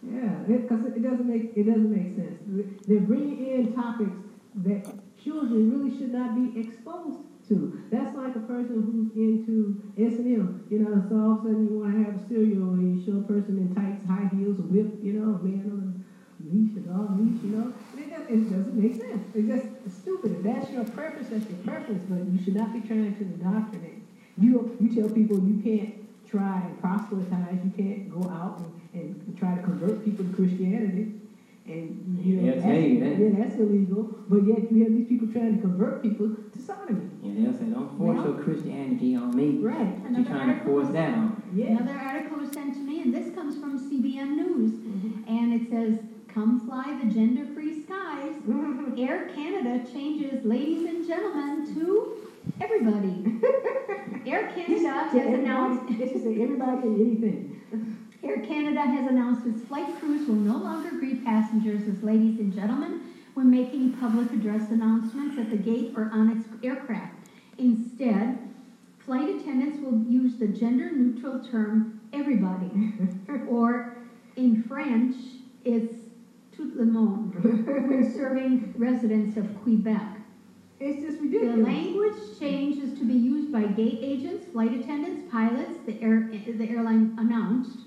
Yeah, 0.02 0.45
because 0.47 0.85
it 0.85 1.02
doesn't 1.02 1.26
make, 1.26 1.57
it 1.57 1.64
doesn't 1.64 1.91
make 1.91 2.14
sense. 2.14 2.38
They're 2.87 3.00
bringing 3.00 3.47
in 3.47 3.73
topics 3.73 4.19
that 4.57 4.93
children 5.17 5.71
really 5.73 5.97
should 5.97 6.12
not 6.12 6.35
be 6.35 6.61
exposed 6.61 7.32
to. 7.53 7.85
That's 7.93 8.17
like 8.17 8.35
a 8.35 8.45
person 8.49 8.81
who's 8.81 9.13
into 9.13 9.77
S 10.01 10.17
and 10.17 10.33
M. 10.33 10.65
You 10.73 10.81
know, 10.81 11.05
so 11.09 11.13
all 11.21 11.33
of 11.37 11.45
a 11.45 11.53
sudden 11.53 11.69
you 11.69 11.79
want 11.79 11.93
to 11.93 12.05
have 12.09 12.17
a 12.17 12.23
cereal 12.29 12.73
and 12.73 12.97
you 12.97 13.05
show 13.05 13.21
a 13.21 13.27
person 13.29 13.61
in 13.61 13.69
tights, 13.77 14.09
high 14.09 14.33
heels, 14.33 14.57
a 14.59 14.65
whip, 14.73 14.97
you 15.05 15.21
know, 15.21 15.37
a 15.37 15.41
man 15.45 15.69
on 15.69 15.93
a 15.93 16.01
leash, 16.41 16.73
a 16.77 16.83
dog 16.89 17.21
leash, 17.21 17.37
you 17.45 17.53
know. 17.53 17.69
It 17.93 18.09
doesn't, 18.09 18.33
it 18.33 18.43
doesn't 18.49 18.75
make 18.75 18.97
sense. 18.97 19.23
It's 19.37 19.49
just 19.49 20.01
stupid. 20.01 20.41
If 20.41 20.43
that's 20.43 20.71
your 20.73 20.85
preference, 20.97 21.29
that's 21.29 21.45
your 21.45 21.61
preference, 21.61 22.03
but 22.09 22.25
you 22.25 22.41
should 22.41 22.57
not 22.57 22.73
be 22.73 22.81
trying 22.81 23.13
to 23.13 23.23
indoctrinate. 23.23 24.01
You, 24.41 24.73
you 24.81 24.89
tell 24.97 25.13
people 25.13 25.37
you 25.45 25.61
can't 25.61 26.01
try 26.25 26.65
and 26.65 26.81
proselytize, 26.81 27.61
you 27.61 27.73
can't 27.77 28.09
go 28.09 28.25
out 28.33 28.65
and, 28.97 29.13
and 29.21 29.37
try 29.37 29.55
to 29.55 29.63
convert 29.63 30.05
people 30.05 30.25
to 30.25 30.33
Christianity. 30.33 31.21
And, 31.73 32.21
you 32.25 32.37
know, 32.37 32.43
They'll 32.43 32.55
that's, 32.55 32.62
tell 32.64 32.73
that. 32.73 33.19
yeah, 33.19 33.45
that's 33.45 33.57
illegal. 33.57 34.02
But 34.29 34.47
yet 34.47 34.71
you 34.71 34.85
have 34.85 34.93
these 34.93 35.09
people 35.09 35.29
trying 35.29 35.57
to 35.57 35.61
convert 35.62 36.02
people 36.02 36.29
to 36.52 36.59
sodomy. 36.61 37.09
And 37.23 37.47
they'll 37.47 37.52
say, 37.59 37.64
"Don't 37.67 37.97
force 37.99 38.19
Well- 38.19 38.26
your 38.35 38.43
Christianity 38.45 39.14
on 39.17 39.35
me." 39.35 39.59
Right. 39.59 40.02
But 40.02 40.12
you're 40.19 40.26
trying 40.26 40.59
to 40.59 40.64
force 40.64 40.88
that 40.88 41.14
on. 41.14 41.43
Yeah. 41.55 41.67
Another 41.79 41.99
article 41.99 42.38
was 42.38 42.50
sent 42.50 42.75
to 42.75 42.81
me, 42.81 43.02
and 43.02 43.14
this 43.14 43.35
comes 43.35 43.57
from 43.57 43.79
CBN 43.79 44.37
News, 44.37 44.73
Mhm. 44.73 45.12
and 45.29 45.52
it 45.55 45.69
says, 45.71 45.99
"Come 46.29 46.61
fly 46.61 46.99
the 47.02 47.09
gender-free 47.11 47.83
skies." 47.83 48.35
Mhm. 48.47 48.99
Air 48.99 49.31
Canada 49.35 49.85
changes 49.93 50.45
ladies 50.45 50.85
and 50.88 51.07
gentlemen 51.07 51.67
to 51.75 52.09
everybody. 52.61 53.25
Air 54.26 54.50
Canada 54.55 54.91
has 54.91 55.14
announced 55.14 55.91
It 56.00 56.11
should 56.11 56.23
say 56.23 56.43
everybody 56.43 56.87
and 56.88 57.00
anything. 57.00 57.57
Air 58.25 58.38
Canada 58.38 58.83
has 58.83 59.09
announced 59.09 59.47
its 59.47 59.64
flight 59.67 59.99
crews 59.99 60.29
will 60.29 60.37
no 60.37 60.57
longer 60.57 60.91
greet 60.91 61.25
passengers 61.25 61.88
as 61.88 62.02
ladies 62.05 62.38
and 62.38 62.55
gentlemen 62.55 63.00
when 63.35 63.50
making 63.50 63.95
public 63.95 64.31
address 64.33 64.71
announcements 64.71 65.37
at 65.38 65.50
the 65.50 65.57
gate 65.57 65.93
or 65.97 66.09
on 66.12 66.31
its 66.31 66.47
aircraft. 66.62 67.14
Instead, 67.59 68.38
flight 69.01 69.29
attendants 69.29 69.81
will 69.83 69.99
use 70.05 70.37
the 70.37 70.47
gender-neutral 70.47 71.40
term 71.40 72.01
everybody, 72.12 72.70
or 73.49 73.97
in 74.37 74.62
French, 74.62 75.16
it's 75.64 75.94
tout 76.57 76.77
le 76.77 76.85
monde, 76.85 77.35
when 77.88 78.09
serving 78.14 78.73
residents 78.77 79.37
of 79.37 79.62
Quebec. 79.62 80.18
It's 80.79 81.03
just 81.03 81.20
ridiculous. 81.20 81.57
The 81.57 81.62
language 81.62 82.38
change 82.38 82.83
is 82.83 82.97
to 82.99 83.05
be 83.05 83.14
used 83.14 83.53
by 83.53 83.64
gate 83.64 83.99
agents, 84.01 84.47
flight 84.53 84.73
attendants, 84.73 85.29
pilots, 85.31 85.79
the 85.87 86.01
air, 86.01 86.31
the 86.31 86.68
airline 86.70 87.16
announced. 87.18 87.79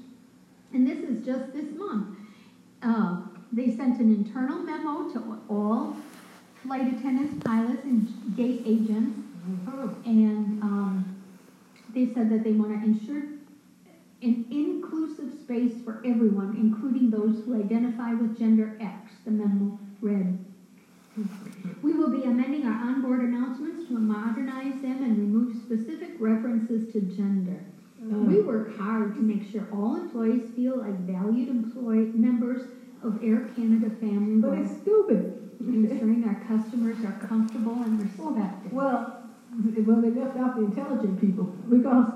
And 0.73 0.88
this 0.88 0.99
is 0.99 1.25
just 1.25 1.54
this 1.54 1.73
month. 1.78 2.17
Uh, 2.82 3.21
they 3.51 3.75
sent 3.75 3.99
an 3.99 4.13
internal 4.13 4.60
memo 4.60 5.10
to 5.13 5.39
all 5.49 5.95
flight 6.63 6.93
attendants, 6.93 7.43
pilots, 7.43 7.84
and 7.84 8.08
gate 8.36 8.63
agents. 8.65 9.19
Mhm. 9.47 10.06
And, 10.06 10.63
um, 10.63 11.06
they 11.93 12.13
said 12.13 12.30
that 12.30 12.43
they 12.43 12.51
want 12.51 12.73
to 12.73 12.86
ensure 12.86 13.23
an 14.21 14.45
inclusive 14.49 15.32
space 15.39 15.73
for 15.84 16.01
everyone, 16.04 16.58
including 16.58 17.10
those 17.10 17.43
who 17.45 17.54
identify 17.54 18.13
with 18.13 18.38
gender 18.38 18.75
X, 18.80 19.12
the 19.23 19.32
memo 19.32 19.80
read. 20.01 20.38
We 21.82 21.93
will 21.93 22.10
be 22.10 22.23
amending 22.23 22.65
our 22.65 22.73
onboard 22.73 23.21
announcements 23.21 23.88
to 23.88 23.93
modernize 23.93 24.82
them 24.82 25.04
and 25.04 25.17
remove 25.17 25.56
specific 25.56 26.15
references 26.19 26.91
to 26.91 27.01
gender. 27.01 27.63
We 28.09 28.39
um, 28.39 28.45
work 28.45 28.77
hard 28.77 29.15
to 29.15 29.21
make 29.21 29.43
sure 29.43 29.67
all 29.73 29.95
employees 29.95 30.43
feel 30.55 30.77
like 30.77 30.93
valued 31.07 31.49
employee 31.49 32.11
members 32.13 32.61
of 33.01 33.23
Air 33.23 33.49
Canada 33.55 33.89
family, 33.89 34.39
But 34.41 34.59
it's 34.59 34.77
stupid. 34.81 35.49
ensuring 35.59 36.23
our 36.23 36.39
customers 36.45 36.97
are 37.03 37.13
comfortable 37.27 37.73
and 37.73 37.99
respected. 38.01 38.71
Well, 38.71 39.23
well, 39.85 40.01
they 40.01 40.11
left 40.11 40.37
out 40.37 40.55
the 40.55 40.63
intelligent 40.65 41.19
people 41.19 41.45
because 41.69 42.11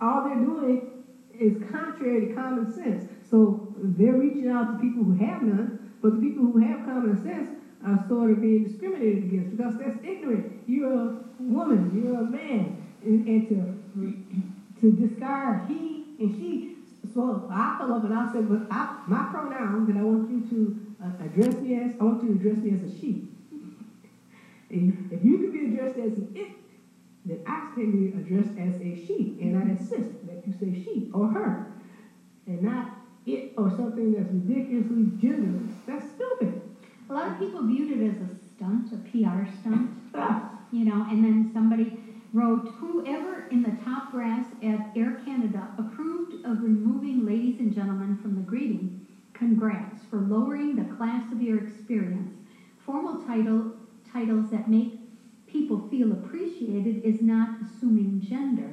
all 0.00 0.28
they're 0.28 0.44
doing 0.44 0.90
is 1.40 1.56
contrary 1.70 2.26
to 2.28 2.34
common 2.34 2.72
sense. 2.72 3.08
So 3.28 3.74
they're 3.78 4.14
reaching 4.14 4.46
out 4.46 4.76
to 4.76 4.80
people 4.80 5.02
who 5.02 5.12
have 5.12 5.42
none, 5.42 5.88
but 6.00 6.14
the 6.14 6.20
people 6.20 6.44
who 6.44 6.58
have 6.58 6.84
common 6.84 7.20
sense 7.20 7.48
are 7.84 8.04
sort 8.06 8.30
of 8.30 8.40
being 8.40 8.62
discriminated 8.62 9.24
against 9.24 9.56
because 9.56 9.76
that's 9.76 10.04
ignorant. 10.04 10.52
You're 10.68 10.92
a 10.92 11.24
woman, 11.40 12.00
you're 12.00 12.20
a 12.20 12.24
man, 12.24 12.76
and, 13.04 13.26
and 13.26 13.48
to 13.48 13.74
to 14.82 14.90
discard 14.92 15.68
he 15.68 16.04
and 16.18 16.34
she. 16.36 16.76
So 17.14 17.48
I 17.50 17.76
come 17.78 17.92
up 17.92 18.04
and 18.04 18.14
I 18.14 18.32
said, 18.32 18.48
but 18.48 18.66
I, 18.70 19.02
my 19.06 19.28
pronoun 19.30 19.86
that 19.86 19.96
I 19.96 20.02
want 20.02 20.30
you 20.30 20.42
to 20.50 20.94
uh, 21.02 21.24
address 21.24 21.54
me 21.62 21.80
as, 21.80 21.94
I 22.00 22.04
want 22.04 22.22
you 22.22 22.34
to 22.34 22.34
address 22.34 22.56
me 22.58 22.74
as 22.74 22.82
a 22.82 23.00
she. 23.00 23.28
And 24.70 25.08
if 25.12 25.24
you 25.24 25.38
can 25.38 25.52
be 25.52 25.74
addressed 25.74 25.98
as 25.98 26.18
an 26.18 26.32
it, 26.34 26.48
then 27.24 27.40
I 27.46 27.70
can 27.74 27.92
be 27.92 28.18
addressed 28.18 28.58
as 28.58 28.80
a 28.80 29.06
she, 29.06 29.38
and 29.40 29.56
I 29.56 29.70
insist 29.70 30.26
that 30.26 30.42
you 30.46 30.52
say 30.58 30.82
she 30.82 31.10
or 31.14 31.28
her, 31.28 31.66
and 32.46 32.62
not 32.62 32.96
it 33.26 33.52
or 33.56 33.70
something 33.70 34.12
that's 34.12 34.32
ridiculously 34.32 35.04
genderless. 35.22 35.70
That's 35.86 36.04
stupid. 36.10 36.60
A 37.08 37.12
lot 37.12 37.28
of 37.28 37.38
people 37.38 37.64
viewed 37.66 38.00
it 38.00 38.10
as 38.10 38.16
a 38.16 38.28
stunt, 38.56 38.92
a 38.92 38.96
PR 39.10 39.46
stunt. 39.60 39.90
Ah, 40.14 40.58
you 40.72 40.86
know, 40.86 41.06
and 41.10 41.22
then 41.22 41.50
somebody 41.52 42.01
wrote, 42.32 42.68
whoever 42.78 43.46
in 43.50 43.62
the 43.62 43.76
top 43.84 44.10
brass 44.10 44.46
at 44.62 44.96
Air 44.96 45.20
Canada 45.24 45.68
approved 45.78 46.44
of 46.46 46.62
removing 46.62 47.26
ladies 47.26 47.60
and 47.60 47.74
gentlemen 47.74 48.18
from 48.22 48.36
the 48.36 48.42
greeting, 48.42 49.06
congrats 49.34 50.02
for 50.08 50.20
lowering 50.20 50.74
the 50.74 50.94
class 50.96 51.30
of 51.30 51.42
your 51.42 51.58
experience. 51.58 52.32
Formal 52.84 53.22
title 53.26 53.72
titles 54.10 54.50
that 54.50 54.68
make 54.68 54.98
people 55.46 55.86
feel 55.90 56.12
appreciated 56.12 57.04
is 57.04 57.20
not 57.20 57.58
assuming 57.60 58.20
gender. 58.20 58.72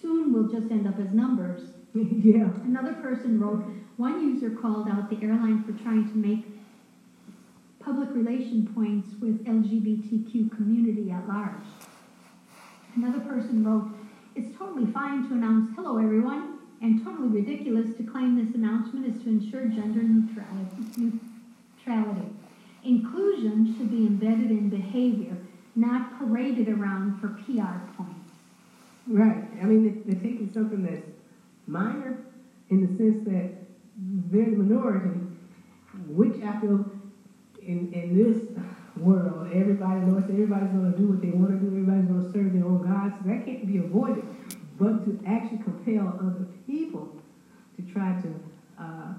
Soon 0.00 0.32
we'll 0.32 0.48
just 0.48 0.70
end 0.70 0.86
up 0.86 0.98
as 1.00 1.12
numbers. 1.12 1.62
yeah. 1.94 2.48
Another 2.64 2.94
person 2.94 3.40
wrote, 3.40 3.64
one 3.96 4.20
user 4.20 4.50
called 4.50 4.88
out 4.88 5.10
the 5.10 5.20
airline 5.24 5.64
for 5.64 5.72
trying 5.82 6.08
to 6.08 6.16
make 6.16 6.44
public 7.80 8.08
relation 8.14 8.72
points 8.74 9.08
with 9.20 9.44
LGBTQ 9.44 10.56
community 10.56 11.10
at 11.10 11.26
large. 11.28 11.62
Another 12.96 13.20
person 13.20 13.64
wrote, 13.64 13.90
it's 14.36 14.56
totally 14.56 14.86
fine 14.92 15.26
to 15.28 15.34
announce 15.34 15.74
hello 15.74 15.98
everyone, 15.98 16.58
and 16.80 17.02
totally 17.04 17.28
ridiculous 17.28 17.96
to 17.96 18.04
claim 18.04 18.36
this 18.44 18.54
announcement 18.54 19.06
is 19.06 19.22
to 19.22 19.28
ensure 19.30 19.66
gender 19.66 20.02
neutrality. 20.02 21.12
Inclusion 22.84 23.74
should 23.76 23.90
be 23.90 24.06
embedded 24.06 24.50
in 24.50 24.68
behavior, 24.68 25.36
not 25.74 26.18
paraded 26.18 26.68
around 26.68 27.18
for 27.20 27.28
PR 27.28 27.78
points. 27.96 28.30
Right. 29.08 29.44
I 29.60 29.64
mean, 29.64 29.84
they- 29.84 30.12
they're 30.12 30.22
taking 30.22 30.50
something 30.52 30.82
that's 30.82 31.06
minor 31.66 32.18
in 32.68 32.82
the 32.82 32.96
sense 32.96 33.24
that 33.24 33.52
they're 34.30 34.50
the 34.50 34.56
minority, 34.56 35.20
which 36.08 36.40
I 36.42 36.60
feel 36.60 36.90
in, 37.62 37.92
in 37.92 38.16
this 38.16 38.42
world, 38.96 39.48
everybody 39.52 40.00
Lord, 40.06 40.24
that 40.24 40.32
everybody's 40.32 40.70
going 40.70 40.92
to 40.92 40.98
do 40.98 41.08
what 41.08 41.20
they 41.20 41.30
want 41.30 41.50
to 41.50 41.58
do, 41.58 41.66
everybody's 41.66 42.06
going 42.06 42.24
to 42.24 42.32
serve 42.32 42.52
their 42.52 42.64
own 42.64 42.82
gods. 42.82 43.14
So 43.20 43.28
that 43.28 43.44
can't 43.44 43.66
be 43.66 43.78
avoided. 43.78 44.24
But 44.78 45.04
to 45.04 45.20
actually 45.26 45.58
compel 45.58 46.18
other 46.20 46.46
people 46.66 47.14
to 47.76 47.92
try 47.92 48.20
to 48.22 48.82
uh, 48.82 49.14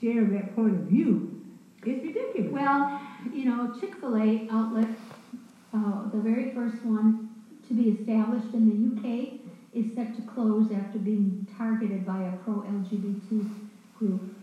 share 0.00 0.24
that 0.24 0.54
point 0.54 0.74
of 0.74 0.82
view 0.82 1.44
is 1.84 2.02
ridiculous. 2.02 2.52
Well, 2.52 3.00
you 3.32 3.44
know, 3.44 3.72
Chick-fil-A 3.80 4.48
outlet, 4.50 4.88
uh, 5.72 6.08
the 6.10 6.18
very 6.18 6.52
first 6.54 6.84
one 6.84 7.30
to 7.68 7.74
be 7.74 7.90
established 7.90 8.54
in 8.54 8.68
the 8.68 8.76
UK 8.96 9.40
is 9.72 9.94
set 9.94 10.16
to 10.16 10.22
close 10.22 10.70
after 10.72 10.98
being 10.98 11.46
targeted 11.56 12.06
by 12.06 12.22
a 12.22 12.32
pro-LGBT 12.38 13.50
group. 13.98 14.34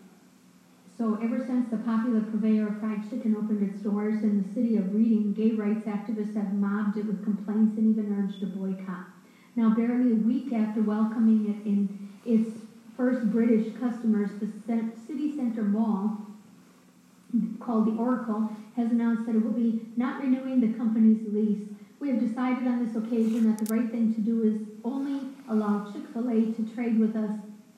So 0.96 1.18
ever 1.24 1.44
since 1.44 1.72
the 1.72 1.78
popular 1.78 2.22
purveyor 2.22 2.68
of 2.68 2.80
fried 2.80 3.10
chicken 3.10 3.36
opened 3.36 3.64
its 3.64 3.82
doors 3.82 4.22
in 4.22 4.44
the 4.44 4.54
city 4.54 4.76
of 4.76 4.94
Reading, 4.94 5.34
gay 5.34 5.52
rights 5.52 5.86
activists 5.86 6.36
have 6.36 6.54
mobbed 6.54 6.98
it 6.98 7.06
with 7.06 7.24
complaints 7.24 7.78
and 7.78 7.90
even 7.90 8.14
urged 8.14 8.44
a 8.44 8.46
boycott. 8.46 9.06
Now, 9.56 9.74
barely 9.74 10.12
a 10.12 10.16
week 10.16 10.54
after 10.54 10.84
welcoming 10.84 11.50
it 11.50 11.68
in 11.68 12.10
its 12.26 12.60
first 12.96 13.32
British 13.32 13.74
customers, 13.80 14.30
the 14.40 14.48
city 15.08 15.36
center 15.36 15.64
mall, 15.64 16.28
called 17.60 17.88
the 17.88 18.00
Oracle, 18.00 18.52
has 18.76 18.92
announced 18.92 19.26
that 19.26 19.36
it 19.36 19.44
will 19.44 19.52
be 19.52 19.82
not 19.96 20.22
renewing 20.22 20.62
the 20.62 20.78
company's 20.78 21.26
lease. 21.34 21.68
We 22.00 22.10
have 22.10 22.20
decided 22.20 22.68
on 22.68 22.86
this 22.86 22.96
occasion 22.96 23.50
that 23.50 23.66
the 23.66 23.74
right 23.74 23.90
thing 23.90 24.14
to 24.14 24.22
do 24.22 24.44
is 24.44 24.62
only 24.84 25.22
allow 25.50 25.92
Chick-fil-A 25.92 26.52
to 26.52 26.76
trade 26.76 27.00
with 27.00 27.16
us 27.16 27.32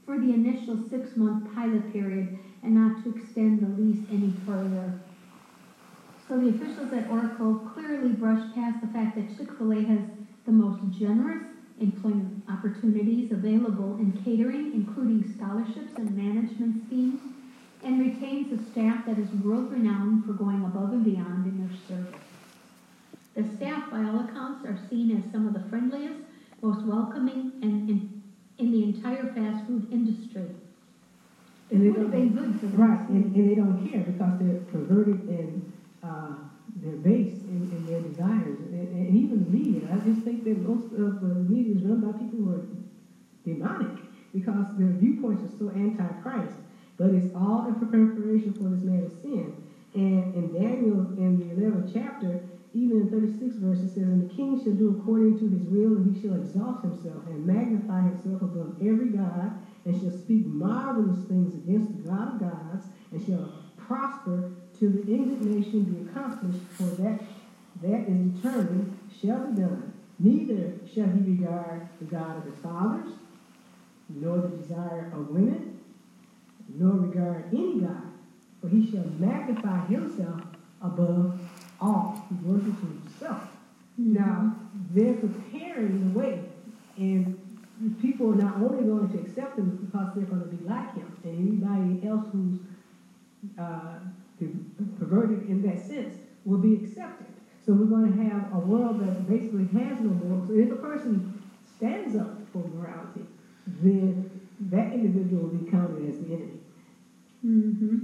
for 0.05 0.17
the 0.17 0.33
initial 0.33 0.77
six-month 0.89 1.53
pilot 1.55 1.91
period 1.91 2.37
and 2.63 2.75
not 2.75 3.03
to 3.03 3.15
extend 3.15 3.59
the 3.59 3.81
lease 3.81 4.05
any 4.11 4.33
further. 4.45 4.99
So 6.27 6.39
the 6.39 6.49
officials 6.49 6.91
at 6.93 7.09
Oracle 7.09 7.55
clearly 7.73 8.09
brushed 8.13 8.55
past 8.55 8.81
the 8.81 8.87
fact 8.87 9.15
that 9.15 9.37
Chick-fil-A 9.37 9.83
has 9.83 9.99
the 10.45 10.51
most 10.51 10.79
generous 10.97 11.45
employment 11.79 12.43
opportunities 12.49 13.31
available 13.31 13.97
in 13.97 14.11
catering, 14.23 14.73
including 14.73 15.31
scholarships 15.35 15.93
and 15.97 16.15
management 16.15 16.87
schemes, 16.87 17.21
and 17.83 17.99
retains 17.99 18.51
a 18.51 18.71
staff 18.71 19.05
that 19.05 19.19
is 19.19 19.29
world-renowned 19.43 20.25
for 20.25 20.33
going 20.33 20.63
above 20.63 20.93
and 20.93 21.03
beyond 21.03 21.45
in 21.45 21.67
their 21.67 21.77
service. 21.87 22.21
The 23.35 23.43
staff, 23.57 23.91
by 23.91 23.97
all 24.05 24.21
accounts, 24.21 24.65
are 24.65 24.79
seen 24.89 25.15
as 25.17 25.31
some 25.31 25.45
of 25.45 25.53
the 25.53 25.69
friendliest, 25.69 26.21
most 26.61 26.85
welcoming, 26.85 27.51
and 27.61 27.89
in, 27.89 28.23
in 28.57 28.71
the 28.71 28.83
entire 28.83 29.31
fast 29.33 29.67
food 29.67 29.87
industry. 29.91 30.49
And 31.75 31.83
they 31.83 31.91
don't, 31.91 32.09
been 32.09 32.33
good 32.33 32.59
for 32.61 32.67
right, 32.77 33.09
and, 33.09 33.35
and 33.35 33.49
they 33.51 33.55
don't 33.55 33.91
care 33.91 33.99
because 33.99 34.39
they're 34.39 34.61
perverted 34.71 35.27
in, 35.27 35.61
uh, 36.01 36.38
their 36.77 36.95
base 37.03 37.41
and, 37.41 37.69
and 37.69 37.88
their 37.88 37.99
desires. 37.99 38.59
And, 38.71 38.88
and 38.95 39.17
even 39.17 39.43
the 39.43 39.51
media, 39.51 39.89
I 39.91 39.99
just 40.07 40.21
think 40.21 40.45
that 40.45 40.57
most 40.59 40.93
of 40.93 41.19
the 41.19 41.35
media 41.51 41.75
is 41.75 41.83
run 41.83 41.99
by 41.99 42.17
people 42.17 42.39
who 42.39 42.55
are 42.55 42.63
demonic 43.43 44.03
because 44.31 44.77
their 44.77 44.88
viewpoints 44.88 45.43
are 45.43 45.57
so 45.59 45.69
anti-Christ. 45.69 46.55
But 46.95 47.11
it's 47.11 47.35
all 47.35 47.67
in 47.67 47.75
preparation 47.75 48.53
for 48.53 48.69
this 48.69 48.83
man 48.83 49.03
of 49.03 49.11
sin. 49.21 49.51
And 49.93 50.33
in 50.33 50.53
Daniel, 50.53 51.11
in 51.17 51.39
the 51.39 51.61
11th 51.61 51.91
chapter, 51.91 52.39
even 52.73 52.99
in 52.99 53.09
36 53.09 53.55
verses, 53.55 53.91
it 53.91 53.93
says, 53.95 54.03
And 54.03 54.29
the 54.29 54.33
king 54.33 54.61
shall 54.61 54.73
do 54.73 54.89
according 54.99 55.39
to 55.39 55.47
his 55.47 55.61
will, 55.63 55.95
and 55.95 56.13
he 56.13 56.21
shall 56.21 56.35
exalt 56.35 56.81
himself 56.81 57.25
and 57.27 57.45
magnify 57.45 58.01
himself 58.01 58.41
above 58.41 58.75
every 58.81 59.09
god, 59.09 59.51
and 59.86 60.02
shall 60.02 60.12
speak 60.12 60.45
marvelous 60.45 61.26
things 61.28 61.54
against 61.54 61.95
the 61.98 62.10
God 62.10 62.34
of 62.34 62.39
gods, 62.39 62.86
and 63.12 63.26
shall 63.26 63.52
prosper 63.78 64.52
till 64.78 64.89
the 64.89 65.02
indignation 65.02 65.84
be 65.84 66.10
accomplished, 66.10 66.60
for 66.71 66.84
that 67.02 67.21
that 67.82 68.10
is 68.10 68.32
determined 68.32 68.98
shall 69.21 69.48
be 69.48 69.62
done. 69.62 69.93
Neither 70.17 70.74
shall 70.93 71.08
he 71.08 71.32
regard 71.32 71.88
the 72.00 72.06
God 72.06 72.38
of 72.38 72.45
his 72.45 72.56
fathers, 72.63 73.13
nor 74.10 74.38
the 74.38 74.58
desire 74.58 75.12
of 75.13 75.30
women, 75.30 75.80
nor 76.74 76.93
regard 76.93 77.45
any 77.54 77.82
God, 77.82 78.12
for 78.62 78.69
he 78.69 78.89
shall 78.89 79.06
magnify 79.19 79.86
himself 79.86 80.41
above 80.82 81.39
all. 81.80 82.26
He 82.30 82.48
worships 82.48 82.80
himself. 82.80 83.43
Mm-hmm. 84.00 84.13
Now, 84.13 84.56
they're 84.93 85.13
preparing 85.13 86.13
the 86.13 86.19
way, 86.19 86.43
and 86.98 87.39
people 88.01 88.31
are 88.31 88.35
not 88.35 88.55
only 88.57 88.83
going 88.83 89.09
to 89.11 89.19
accept 89.19 89.57
him 89.57 89.89
because 89.91 90.13
they're 90.15 90.25
going 90.25 90.41
to 90.41 90.47
be 90.47 90.63
like 90.67 90.93
him, 90.95 91.17
and 91.23 91.35
anybody 91.35 92.07
else 92.07 92.25
who's 92.31 92.59
uh, 93.59 93.99
perverted 94.99 95.49
in 95.49 95.61
that 95.63 95.85
sense 95.85 96.15
will 96.45 96.57
be 96.57 96.75
accepted. 96.75 97.27
So 97.65 97.73
we're 97.73 97.85
going 97.85 98.13
to 98.15 98.23
have 98.23 98.53
a 98.53 98.59
world 98.59 98.99
that 98.99 99.27
basically 99.27 99.65
has 99.79 99.99
no 99.99 100.09
morals. 100.09 100.47
So 100.47 100.53
if 100.53 100.71
a 100.71 100.75
person 100.75 101.41
stands 101.75 102.15
up 102.15 102.38
for 102.53 102.59
morality, 102.59 103.25
then 103.81 104.29
that 104.71 104.93
individual 104.93 105.43
will 105.43 105.57
be 105.57 105.71
counted 105.71 106.07
as 106.09 106.19
the 106.19 106.33
enemy. 106.33 106.59
Mm-hmm. 107.45 107.97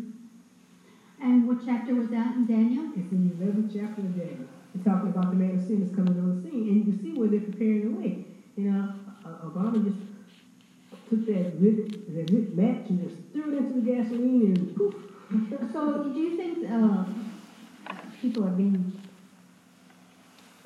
And 1.21 1.47
what 1.47 1.63
chapter 1.63 1.93
was 1.93 2.09
that 2.09 2.35
in 2.35 2.47
Daniel? 2.47 2.91
It's 2.97 3.11
in 3.11 3.29
the 3.29 3.45
11th 3.45 3.71
chapter 3.71 4.01
of 4.01 4.17
Daniel. 4.17 4.47
It's 4.73 4.83
talking 4.83 5.09
about 5.09 5.29
the 5.29 5.37
man 5.37 5.59
of 5.59 5.61
sin 5.61 5.83
is 5.83 5.95
coming 5.95 6.17
on 6.17 6.41
the 6.41 6.49
scene, 6.49 6.67
and 6.67 6.75
you 6.77 6.83
can 6.83 7.01
see 7.01 7.13
where 7.13 7.29
they're 7.29 7.41
preparing 7.41 7.93
the 7.93 8.01
way. 8.01 8.25
You 8.57 8.71
know, 8.71 8.93
uh, 9.25 9.45
Obama 9.45 9.83
just 9.83 9.97
took 11.09 11.25
that 11.27 11.59
that 11.61 12.55
match 12.55 12.89
and 12.89 13.01
just 13.09 13.15
threw 13.33 13.53
it 13.53 13.57
into 13.57 13.73
the 13.81 13.81
gasoline 13.81 14.55
and 14.55 14.75
poof. 14.75 14.95
So 15.71 16.03
do 16.03 16.19
you 16.19 16.37
think 16.37 16.69
uh, 16.71 17.05
people 18.21 18.45
are 18.45 18.51
being, 18.51 18.99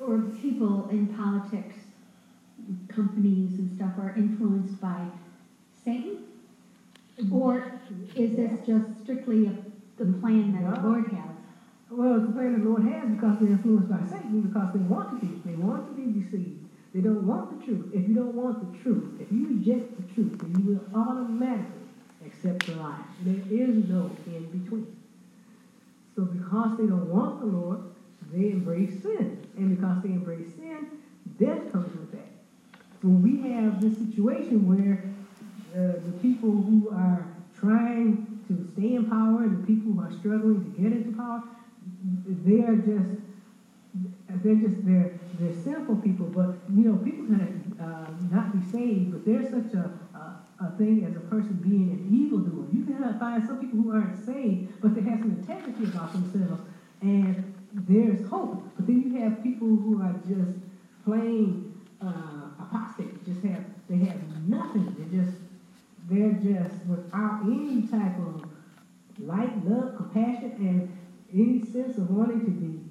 or 0.00 0.18
people 0.40 0.88
in 0.90 1.06
politics, 1.08 1.76
companies 2.88 3.58
and 3.58 3.76
stuff 3.76 3.92
are 3.98 4.14
influenced 4.16 4.80
by 4.80 5.06
Satan? 5.84 6.24
Or 7.32 7.80
is 8.14 8.36
this 8.36 8.66
just 8.66 9.02
strictly 9.02 9.46
a- 9.46 9.56
the 9.96 10.12
plan 10.18 10.52
that 10.52 10.82
the 10.82 10.88
Lord 10.88 11.06
has? 11.08 11.30
Well, 11.90 12.16
it's 12.16 12.26
the 12.26 12.32
plan 12.32 12.60
the 12.60 12.68
Lord 12.68 12.82
has 12.82 13.08
because 13.08 13.38
they're 13.38 13.50
influenced 13.50 13.88
by 13.88 14.02
Satan 14.04 14.42
because 14.42 14.72
they 14.74 14.80
want 14.80 15.20
to 15.20 15.26
be. 15.26 15.40
They 15.50 15.56
want 15.56 15.86
to 15.88 15.94
be 15.94 16.20
deceived. 16.20 16.65
They 16.96 17.02
don't 17.02 17.26
want 17.26 17.60
the 17.60 17.66
truth. 17.66 17.92
If 17.92 18.08
you 18.08 18.14
don't 18.14 18.34
want 18.34 18.72
the 18.72 18.78
truth, 18.78 19.20
if 19.20 19.30
you 19.30 19.48
reject 19.48 19.98
the 19.98 20.14
truth, 20.14 20.40
then 20.40 20.56
you 20.56 20.72
will 20.72 20.98
automatically 20.98 21.90
accept 22.24 22.64
the 22.64 22.72
lie. 22.72 23.04
There 23.22 23.42
is 23.50 23.86
no 23.86 24.10
in 24.24 24.46
between. 24.46 24.96
So 26.14 26.24
because 26.24 26.78
they 26.78 26.86
don't 26.86 27.10
want 27.10 27.40
the 27.40 27.48
Lord, 27.48 27.80
they 28.32 28.52
embrace 28.52 29.02
sin. 29.02 29.46
And 29.58 29.76
because 29.76 30.02
they 30.04 30.08
embrace 30.08 30.54
sin, 30.54 30.88
death 31.38 31.70
comes 31.70 31.94
with 31.98 32.12
that. 32.12 32.30
So 33.02 33.08
we 33.08 33.42
have 33.42 33.82
this 33.82 33.98
situation 33.98 34.66
where 34.66 35.04
uh, 35.74 36.00
the 36.02 36.18
people 36.22 36.50
who 36.50 36.88
are 36.88 37.28
trying 37.60 38.40
to 38.48 38.66
stay 38.72 38.94
in 38.94 39.04
power 39.04 39.42
and 39.42 39.62
the 39.62 39.66
people 39.66 39.92
who 39.92 40.00
are 40.00 40.12
struggling 40.12 40.64
to 40.64 40.80
get 40.80 40.92
into 40.92 41.14
power, 41.14 41.42
they 42.42 42.62
are 42.62 42.76
just 42.76 43.10
they're 44.42 44.56
just 44.56 44.84
they're 44.86 45.12
they're 45.38 45.54
sinful 45.64 45.96
people. 45.96 46.26
But 46.26 46.56
you 46.74 46.84
know, 46.84 46.96
people 46.96 47.26
can 47.26 47.76
uh, 47.80 48.10
not 48.34 48.52
be 48.52 48.60
saved, 48.70 49.12
but 49.12 49.24
there's 49.24 49.50
such 49.50 49.74
a, 49.74 49.90
a 50.14 50.64
a 50.64 50.70
thing 50.78 51.04
as 51.04 51.16
a 51.16 51.20
person 51.20 51.54
being 51.62 51.90
an 51.90 52.08
evildoer. 52.10 52.66
You 52.72 52.84
can 52.84 53.18
find 53.18 53.44
some 53.46 53.58
people 53.58 53.80
who 53.80 53.92
aren't 53.92 54.24
saved, 54.24 54.80
but 54.80 54.94
they 54.94 55.02
have 55.02 55.20
some 55.20 55.32
integrity 55.32 55.84
about 55.84 56.12
themselves, 56.12 56.62
and 57.02 57.54
there's 57.72 58.26
hope. 58.28 58.62
But 58.76 58.86
then 58.86 59.02
you 59.02 59.20
have 59.20 59.42
people 59.42 59.68
who 59.68 60.00
are 60.02 60.14
just 60.26 60.58
plain 61.04 61.74
uh, 62.00 62.48
apostate. 62.58 63.24
Just 63.24 63.44
have 63.44 63.64
they 63.88 63.98
have 63.98 64.48
nothing. 64.48 64.94
They're 64.98 65.22
just 65.22 65.36
they're 66.08 66.32
just 66.32 66.86
without 66.86 67.42
any 67.44 67.82
type 67.88 68.18
of 68.18 68.44
light, 69.18 69.66
love, 69.66 69.96
compassion, 69.96 70.52
and 70.58 70.98
any 71.32 71.64
sense 71.64 71.98
of 71.98 72.10
wanting 72.10 72.44
to 72.44 72.50
be 72.50 72.85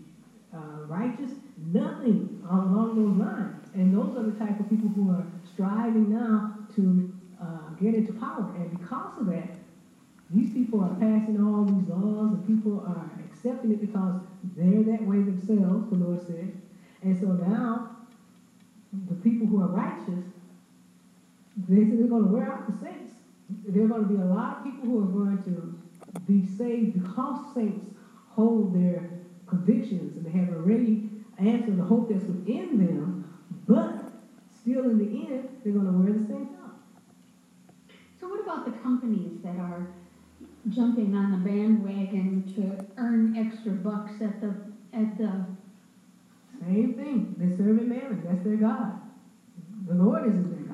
uh, 0.56 0.86
righteous. 0.88 1.32
Nothing 1.74 2.42
along 2.50 2.96
those 2.96 3.18
lines. 3.18 3.68
And 3.74 3.94
those 3.94 4.16
are 4.18 4.24
the 4.24 4.38
type 4.40 4.60
of 4.60 4.70
people 4.70 4.90
who 4.90 5.12
are 5.12 5.26
striving 5.54 6.12
now 6.12 6.56
to 6.76 7.14
uh, 7.42 7.70
get 7.82 7.94
into 7.94 8.14
power. 8.14 8.54
And 8.56 8.80
because 8.80 9.20
of 9.20 9.28
that, 9.28 9.56
these 10.30 10.52
people 10.54 10.82
are 10.82 10.96
passing 10.96 11.40
all 11.44 11.66
these 11.66 11.88
laws, 11.88 12.34
and 12.34 12.48
people 12.48 12.80
are 12.80 13.12
accepting 13.30 13.72
it 13.72 13.82
because 13.82 14.22
they're 14.56 14.84
that 14.84 15.04
way 15.06 15.18
themselves. 15.18 15.90
The 15.90 15.98
Lord 15.98 16.26
said. 16.26 16.54
And 17.04 17.20
so 17.20 17.28
now, 17.28 17.98
the 19.08 19.16
people 19.16 19.46
who 19.46 19.62
are 19.62 19.68
righteous 19.68 20.24
they 21.58 21.84
said 21.84 22.00
they're 22.00 22.08
going 22.08 22.26
to 22.26 22.32
wear 22.32 22.52
out 22.52 22.68
the 22.68 22.86
saints. 22.86 23.14
There 23.68 23.86
are 23.86 23.88
going 23.88 24.04
to 24.04 24.10
be 24.10 24.22
a 24.22 24.26
lot 24.26 24.58
of 24.58 24.64
people 24.66 24.90
who 24.90 25.04
are 25.04 25.26
going 25.26 25.44
to 25.44 26.20
be 26.22 26.46
saved 26.46 27.02
because 27.02 27.54
saints 27.54 27.86
hold 28.30 28.76
their 28.76 29.10
convictions 29.48 30.18
and 30.18 30.26
they 30.26 30.32
have 30.32 30.50
already 30.50 31.10
answered 31.38 31.78
the 31.78 31.84
hope 31.84 32.10
that's 32.10 32.26
within 32.26 32.78
them, 32.78 33.30
but 33.68 34.12
still 34.50 34.86
in 34.86 34.98
the 34.98 35.28
end, 35.28 35.50
they're 35.64 35.74
going 35.74 35.86
to 35.86 35.92
wear 35.92 36.14
the 36.14 36.26
same 36.28 36.56
out. 36.64 36.76
So 38.20 38.30
what 38.30 38.42
about 38.42 38.66
the 38.66 38.72
companies 38.80 39.42
that 39.44 39.58
are 39.58 39.88
jumping 40.70 41.14
on 41.14 41.32
the 41.32 41.38
bandwagon 41.38 42.44
to 42.56 42.86
earn 42.98 43.36
extra 43.38 43.72
bucks 43.72 44.22
at 44.22 44.42
the, 44.42 44.56
at 44.94 45.18
the, 45.18 45.46
Same 46.60 46.94
thing. 46.94 47.36
They're 47.38 47.56
serving 47.58 47.90
mammon. 47.90 48.24
That's 48.26 48.44
their 48.44 48.56
God. 48.56 49.00
The 49.88 49.94
Lord 49.94 50.28
isn't 50.28 50.50
their 50.50 50.60
God. 50.60 50.65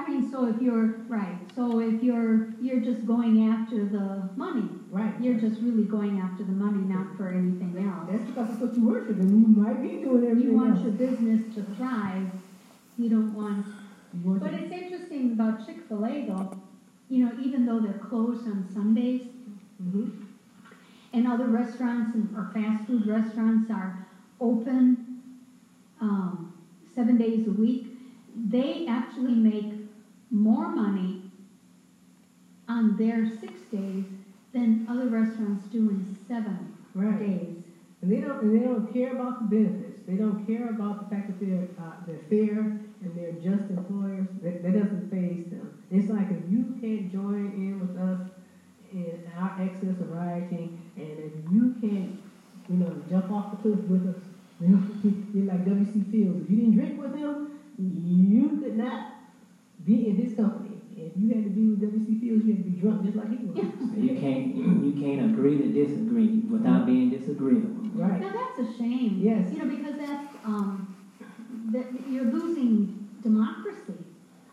I 0.00 0.08
mean, 0.08 0.30
so 0.30 0.46
if 0.48 0.60
you're, 0.62 0.86
right, 1.08 1.36
so 1.54 1.78
if 1.80 2.02
you're, 2.02 2.48
you're 2.60 2.80
just 2.80 3.06
going 3.06 3.48
after 3.48 3.84
the 3.84 4.30
money, 4.34 4.66
Right. 4.90 5.12
you're 5.20 5.34
just 5.38 5.60
really 5.60 5.84
going 5.84 6.18
after 6.18 6.42
the 6.42 6.52
money, 6.52 6.78
not 6.78 7.16
for 7.18 7.28
anything 7.28 7.76
else. 7.86 8.08
That's 8.10 8.24
because 8.24 8.50
it's 8.52 8.60
what 8.62 8.74
you 8.76 8.84
worship, 8.86 9.18
and 9.20 9.30
you 9.30 9.46
might 9.62 9.82
be 9.82 10.02
doing 10.02 10.24
everything 10.24 10.40
You 10.52 10.56
want 10.56 10.70
else. 10.76 10.82
your 10.84 10.92
business 10.92 11.54
to 11.54 11.62
thrive, 11.74 12.30
you 12.98 13.08
don't 13.10 13.34
want, 13.34 13.66
You 14.14 14.30
worship- 14.30 14.42
but 14.42 14.54
it's 14.54 14.72
interesting 14.72 15.32
about 15.32 15.64
Chick-fil-A 15.66 16.24
though, 16.26 16.50
you 17.10 17.24
know, 17.24 17.32
even 17.38 17.66
though 17.66 17.80
they're 17.80 17.92
closed 18.08 18.48
on 18.48 18.64
Sundays, 18.72 19.22
Mhm. 19.84 20.10
and 21.12 21.26
other 21.26 21.46
restaurants 21.46 22.14
and, 22.14 22.34
or 22.34 22.44
fast 22.54 22.86
food 22.86 23.04
restaurants 23.06 23.70
are 23.70 23.98
open, 24.40 24.96
um, 26.00 26.52
seven 26.94 27.18
days 27.18 27.46
a 27.46 27.50
week, 27.52 27.86
they 28.48 28.86
actually 28.86 29.34
make 29.34 29.72
more 30.30 30.68
money 30.68 31.18
on 32.68 32.96
their 32.96 33.26
six 33.26 33.62
days 33.70 34.04
than 34.52 34.84
other 34.88 35.08
restaurants 35.08 35.68
do 35.68 35.88
in 35.90 36.04
seven 36.28 36.72
Right. 36.94 37.18
days. 37.18 37.68
And 38.02 38.10
they 38.10 38.20
don't, 38.20 38.42
and 38.42 38.54
they 38.54 38.60
don't 38.60 38.90
care 38.92 39.12
about 39.12 39.38
the 39.42 39.48
benefits. 39.48 40.02
They 40.02 40.16
don't 40.16 40.44
care 40.46 40.70
about 40.70 41.00
the 41.00 41.06
fact 41.06 41.26
that 41.28 41.38
they're, 41.38 41.68
uh, 41.78 41.94
they're 42.06 42.16
fair 42.18 42.72
and 43.02 43.14
they're 43.14 43.32
just 43.32 43.70
employers. 43.70 44.28
That, 44.42 44.62
that 44.62 44.72
doesn't 44.74 45.08
faze 45.10 45.44
them. 45.46 45.72
It's 45.90 46.08
like 46.08 46.30
if 46.30 46.38
you 46.50 46.74
can't 46.80 47.10
join 47.10 47.46
in 47.52 47.80
with 47.80 47.96
us 47.96 48.20
in 48.92 49.20
our 49.36 49.54
excess 49.58 50.00
of 50.00 50.10
rioting, 50.10 50.72
and 50.96 51.20
if 51.20 51.32
you 51.52 51.70
can't, 51.80 52.10
you 52.68 52.76
know, 52.78 52.96
jump 53.08 53.30
off 53.30 53.50
the 53.50 53.56
cliff 53.56 53.86
with 53.88 54.06
us, 54.06 54.30
you 54.60 54.68
know, 54.68 54.82
you're 55.32 55.44
like 55.46 55.64
W.C. 55.64 56.00
Fields. 56.00 56.40
If 56.40 56.50
you 56.50 56.56
didn't 56.56 56.72
drink 56.72 56.98
with 56.98 57.14
him, 57.14 57.38
you 57.78 58.56
could 58.58 58.76
not 58.76 59.00
be 59.90 60.08
in 60.08 60.16
his 60.16 60.34
company. 60.34 60.76
If 60.96 61.12
you 61.16 61.34
had 61.34 61.44
to 61.44 61.50
be 61.50 61.66
with 61.70 61.80
W.C. 61.80 62.20
Fields, 62.20 62.44
you 62.44 62.54
had 62.54 62.64
to 62.64 62.70
be 62.70 62.80
drunk 62.80 63.04
just 63.04 63.16
like 63.16 63.30
he 63.30 63.44
was. 63.46 63.56
So 63.56 63.96
you 63.96 64.20
can't 64.20 64.54
you 64.84 64.92
can't 65.00 65.32
agree 65.32 65.58
to 65.58 65.68
disagree 65.72 66.38
without 66.50 66.86
being 66.86 67.10
disagreeable. 67.10 67.80
Right. 67.94 68.20
Now, 68.20 68.32
that's 68.32 68.70
a 68.70 68.78
shame. 68.78 69.18
Yes. 69.20 69.52
You 69.52 69.58
know, 69.58 69.76
because 69.76 69.96
that's, 69.98 70.34
um, 70.44 70.94
that, 71.72 71.86
you're 72.08 72.24
losing 72.24 73.08
democracy. 73.22 73.98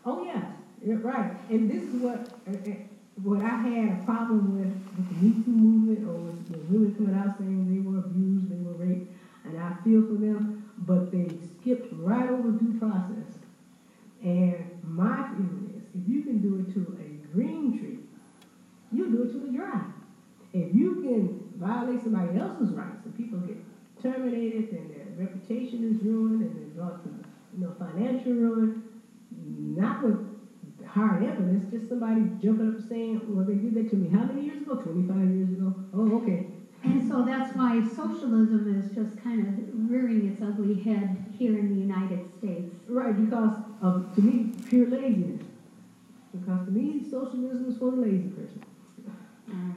Oh 0.04 0.24
yes, 0.24 0.44
you're 0.84 0.98
right. 0.98 1.36
And 1.50 1.70
this 1.70 1.82
is 1.82 1.94
what 2.02 2.18
uh, 2.48 2.50
uh, 2.50 2.74
what 3.22 3.40
I 3.40 3.56
had 3.56 4.00
a 4.00 4.04
problem 4.04 4.58
with 4.58 4.72
with 4.96 5.08
the 5.08 5.26
Me 5.26 5.44
Too 5.44 5.50
movement, 5.50 6.08
or 6.08 6.14
with 6.14 6.48
the 6.50 6.58
women 6.72 6.94
coming 6.94 7.14
out 7.14 7.38
saying 7.38 7.74
they 7.74 7.80
were 7.88 7.98
abused, 7.98 8.48
they 8.48 8.62
were 8.62 8.74
raped, 8.74 9.12
and 9.44 9.58
I 9.58 9.74
feel 9.84 10.02
for 10.02 10.14
them, 10.14 10.64
but 10.86 11.10
they 11.12 11.28
skipped 11.28 11.92
right 11.92 12.28
over 12.28 12.50
due 12.50 12.78
process. 12.78 13.38
And 14.22 14.66
my 14.82 15.22
feeling 15.22 15.72
is, 15.76 15.84
if 15.94 16.08
you 16.08 16.20
can 16.22 16.40
do 16.40 16.56
it 16.56 16.68
to 16.74 16.80
a 17.00 17.34
green 17.34 17.78
tree, 17.78 17.98
you 18.92 19.10
do 19.10 19.22
it 19.22 19.32
to 19.32 19.44
a 19.44 19.48
dry. 19.48 19.80
If 20.52 20.74
you 20.74 20.94
can 21.02 21.30
violate 21.56 22.00
somebody 22.00 22.36
else's 22.36 22.72
rights, 22.72 23.04
and 23.04 23.14
people 23.16 23.38
get 23.38 23.56
terminated, 24.00 24.72
and 24.72 24.90
their 24.90 25.06
reputation 25.16 25.84
is 25.84 26.02
ruined, 26.02 26.42
and 26.42 26.56
they're 26.56 26.66
brought 26.74 27.02
to 27.04 27.10
you 27.54 27.60
know 27.60 27.70
financial 27.78 28.32
ruin, 28.32 28.70
not 29.30 30.02
with 30.02 30.16
hard 30.84 31.22
evidence, 31.22 31.64
just 31.70 31.88
somebody 31.88 32.26
jumping 32.40 32.66
up 32.66 32.74
and 32.74 32.82
saying, 32.82 33.20
well, 33.34 33.44
they 33.44 33.54
did 33.54 33.74
that 33.74 33.88
to 33.88 33.96
me 33.96 34.08
how 34.08 34.24
many 34.24 34.42
years 34.42 34.60
ago? 34.60 34.74
25 34.74 35.30
years 35.30 35.52
ago. 35.52 35.74
Oh, 35.92 36.16
okay. 36.16 36.38
And 36.84 37.02
so 37.02 37.22
that's 37.22 37.54
why 37.54 37.80
socialism 37.80 38.66
is 38.68 38.90
just 38.94 39.16
kind 39.16 39.46
of 39.46 39.90
rearing 39.90 40.24
its 40.24 40.40
ugly 40.40 40.74
head 40.74 41.08
here 41.36 41.56
in 41.56 41.68
the 41.68 41.74
United 41.74 42.20
States. 42.38 42.72
Right, 42.88 43.16
because 43.16 43.52
of, 43.80 44.14
to 44.14 44.20
me, 44.20 44.52
pure 44.68 44.88
laziness. 44.88 45.46
Because 46.32 46.66
to 46.66 46.70
me, 46.72 47.04
socialism 47.10 47.70
is 47.70 47.78
for 47.78 47.90
the 47.90 47.96
lazy 47.96 48.28
person. 48.28 48.62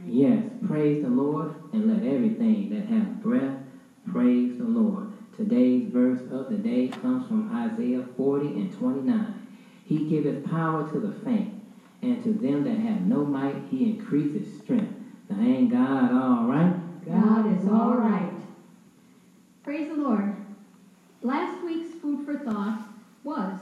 Yes, 0.06 0.44
praise 0.68 1.02
the 1.02 1.10
Lord, 1.10 1.54
and 1.72 1.88
let 1.88 2.04
everything 2.04 2.70
that 2.72 2.86
hath 2.86 3.22
breath 3.22 3.58
praise 4.08 4.58
the 4.58 4.66
Lord. 4.66 5.08
Today's 5.38 5.86
verse 5.88 6.20
of 6.30 6.50
the 6.50 6.58
day 6.58 6.90
comes 6.90 7.28
from 7.28 7.50
Isaiah 7.54 8.06
40 8.18 8.48
and 8.48 8.78
29. 8.78 9.48
He 9.86 10.10
giveth 10.10 10.44
power 10.46 10.90
to 10.92 11.00
the 11.00 11.12
faint, 11.12 11.54
and 12.02 12.22
to 12.24 12.34
them 12.34 12.64
that 12.66 12.78
have 12.78 13.02
no 13.02 13.24
might 13.24 13.64
he 13.70 13.90
increaseth 13.92 14.62
strength. 14.62 14.94
Now 15.30 15.42
ain't 15.42 15.72
God 15.72 16.12
all 16.12 16.48
right? 16.48 16.76
God 17.06 17.58
is 17.58 17.68
all 17.68 17.96
right. 17.96 18.34
Praise 19.64 19.88
the 19.88 19.96
Lord. 19.96 20.36
Last 21.22 21.64
week's 21.64 21.94
food 21.96 22.26
for 22.26 22.38
thought 22.38 22.82
was 23.24 23.58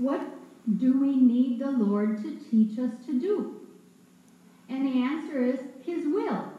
What 0.00 0.22
do 0.78 0.98
we 0.98 1.14
need 1.14 1.58
the 1.58 1.70
Lord 1.70 2.22
to 2.22 2.38
teach 2.50 2.78
us 2.78 2.90
to 3.04 3.20
do? 3.20 3.54
And 4.70 4.86
the 4.86 5.02
answer 5.02 5.44
is 5.44 5.60
His 5.84 6.06
will. 6.06 6.50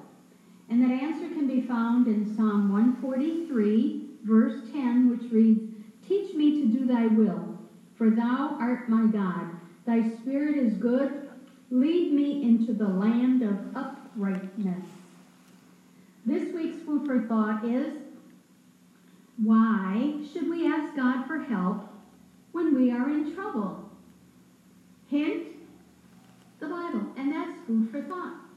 And 0.70 0.84
that 0.84 0.92
answer 0.92 1.28
can 1.28 1.48
be 1.48 1.62
found 1.62 2.06
in 2.06 2.36
Psalm 2.36 2.72
143, 2.72 4.10
verse 4.24 4.62
10, 4.72 5.10
which 5.10 5.32
reads 5.32 5.74
Teach 6.08 6.36
me 6.36 6.62
to 6.62 6.68
do 6.68 6.86
thy 6.86 7.08
will, 7.08 7.58
for 7.96 8.12
thou 8.12 8.56
art 8.60 8.88
my 8.88 9.08
God. 9.08 9.48
Thy 9.88 10.08
spirit 10.18 10.58
is 10.58 10.76
good. 10.76 11.28
Lead 11.72 12.14
me 12.14 12.44
into 12.44 12.74
the 12.74 12.88
land 12.88 13.42
of 13.42 13.76
uprightness. 13.76 14.86
This 16.28 16.54
week's 16.54 16.84
food 16.84 17.08
for 17.08 17.24
thought 17.24 17.66
is 17.66 17.92
Why 19.38 20.20
should 20.32 20.48
we 20.48 20.68
ask 20.68 20.96
God 20.96 21.26
for 21.26 21.40
help 21.40 21.91
when 22.52 22.76
we 22.76 22.92
are 22.92 23.10
in 23.10 23.34
trouble? 23.34 23.90
Hint, 25.08 25.48
the 26.60 26.68
Bible. 26.68 27.06
And 27.18 27.32
that's 27.32 27.60
food 27.66 27.90
for 27.90 28.02
thought. 28.02 28.51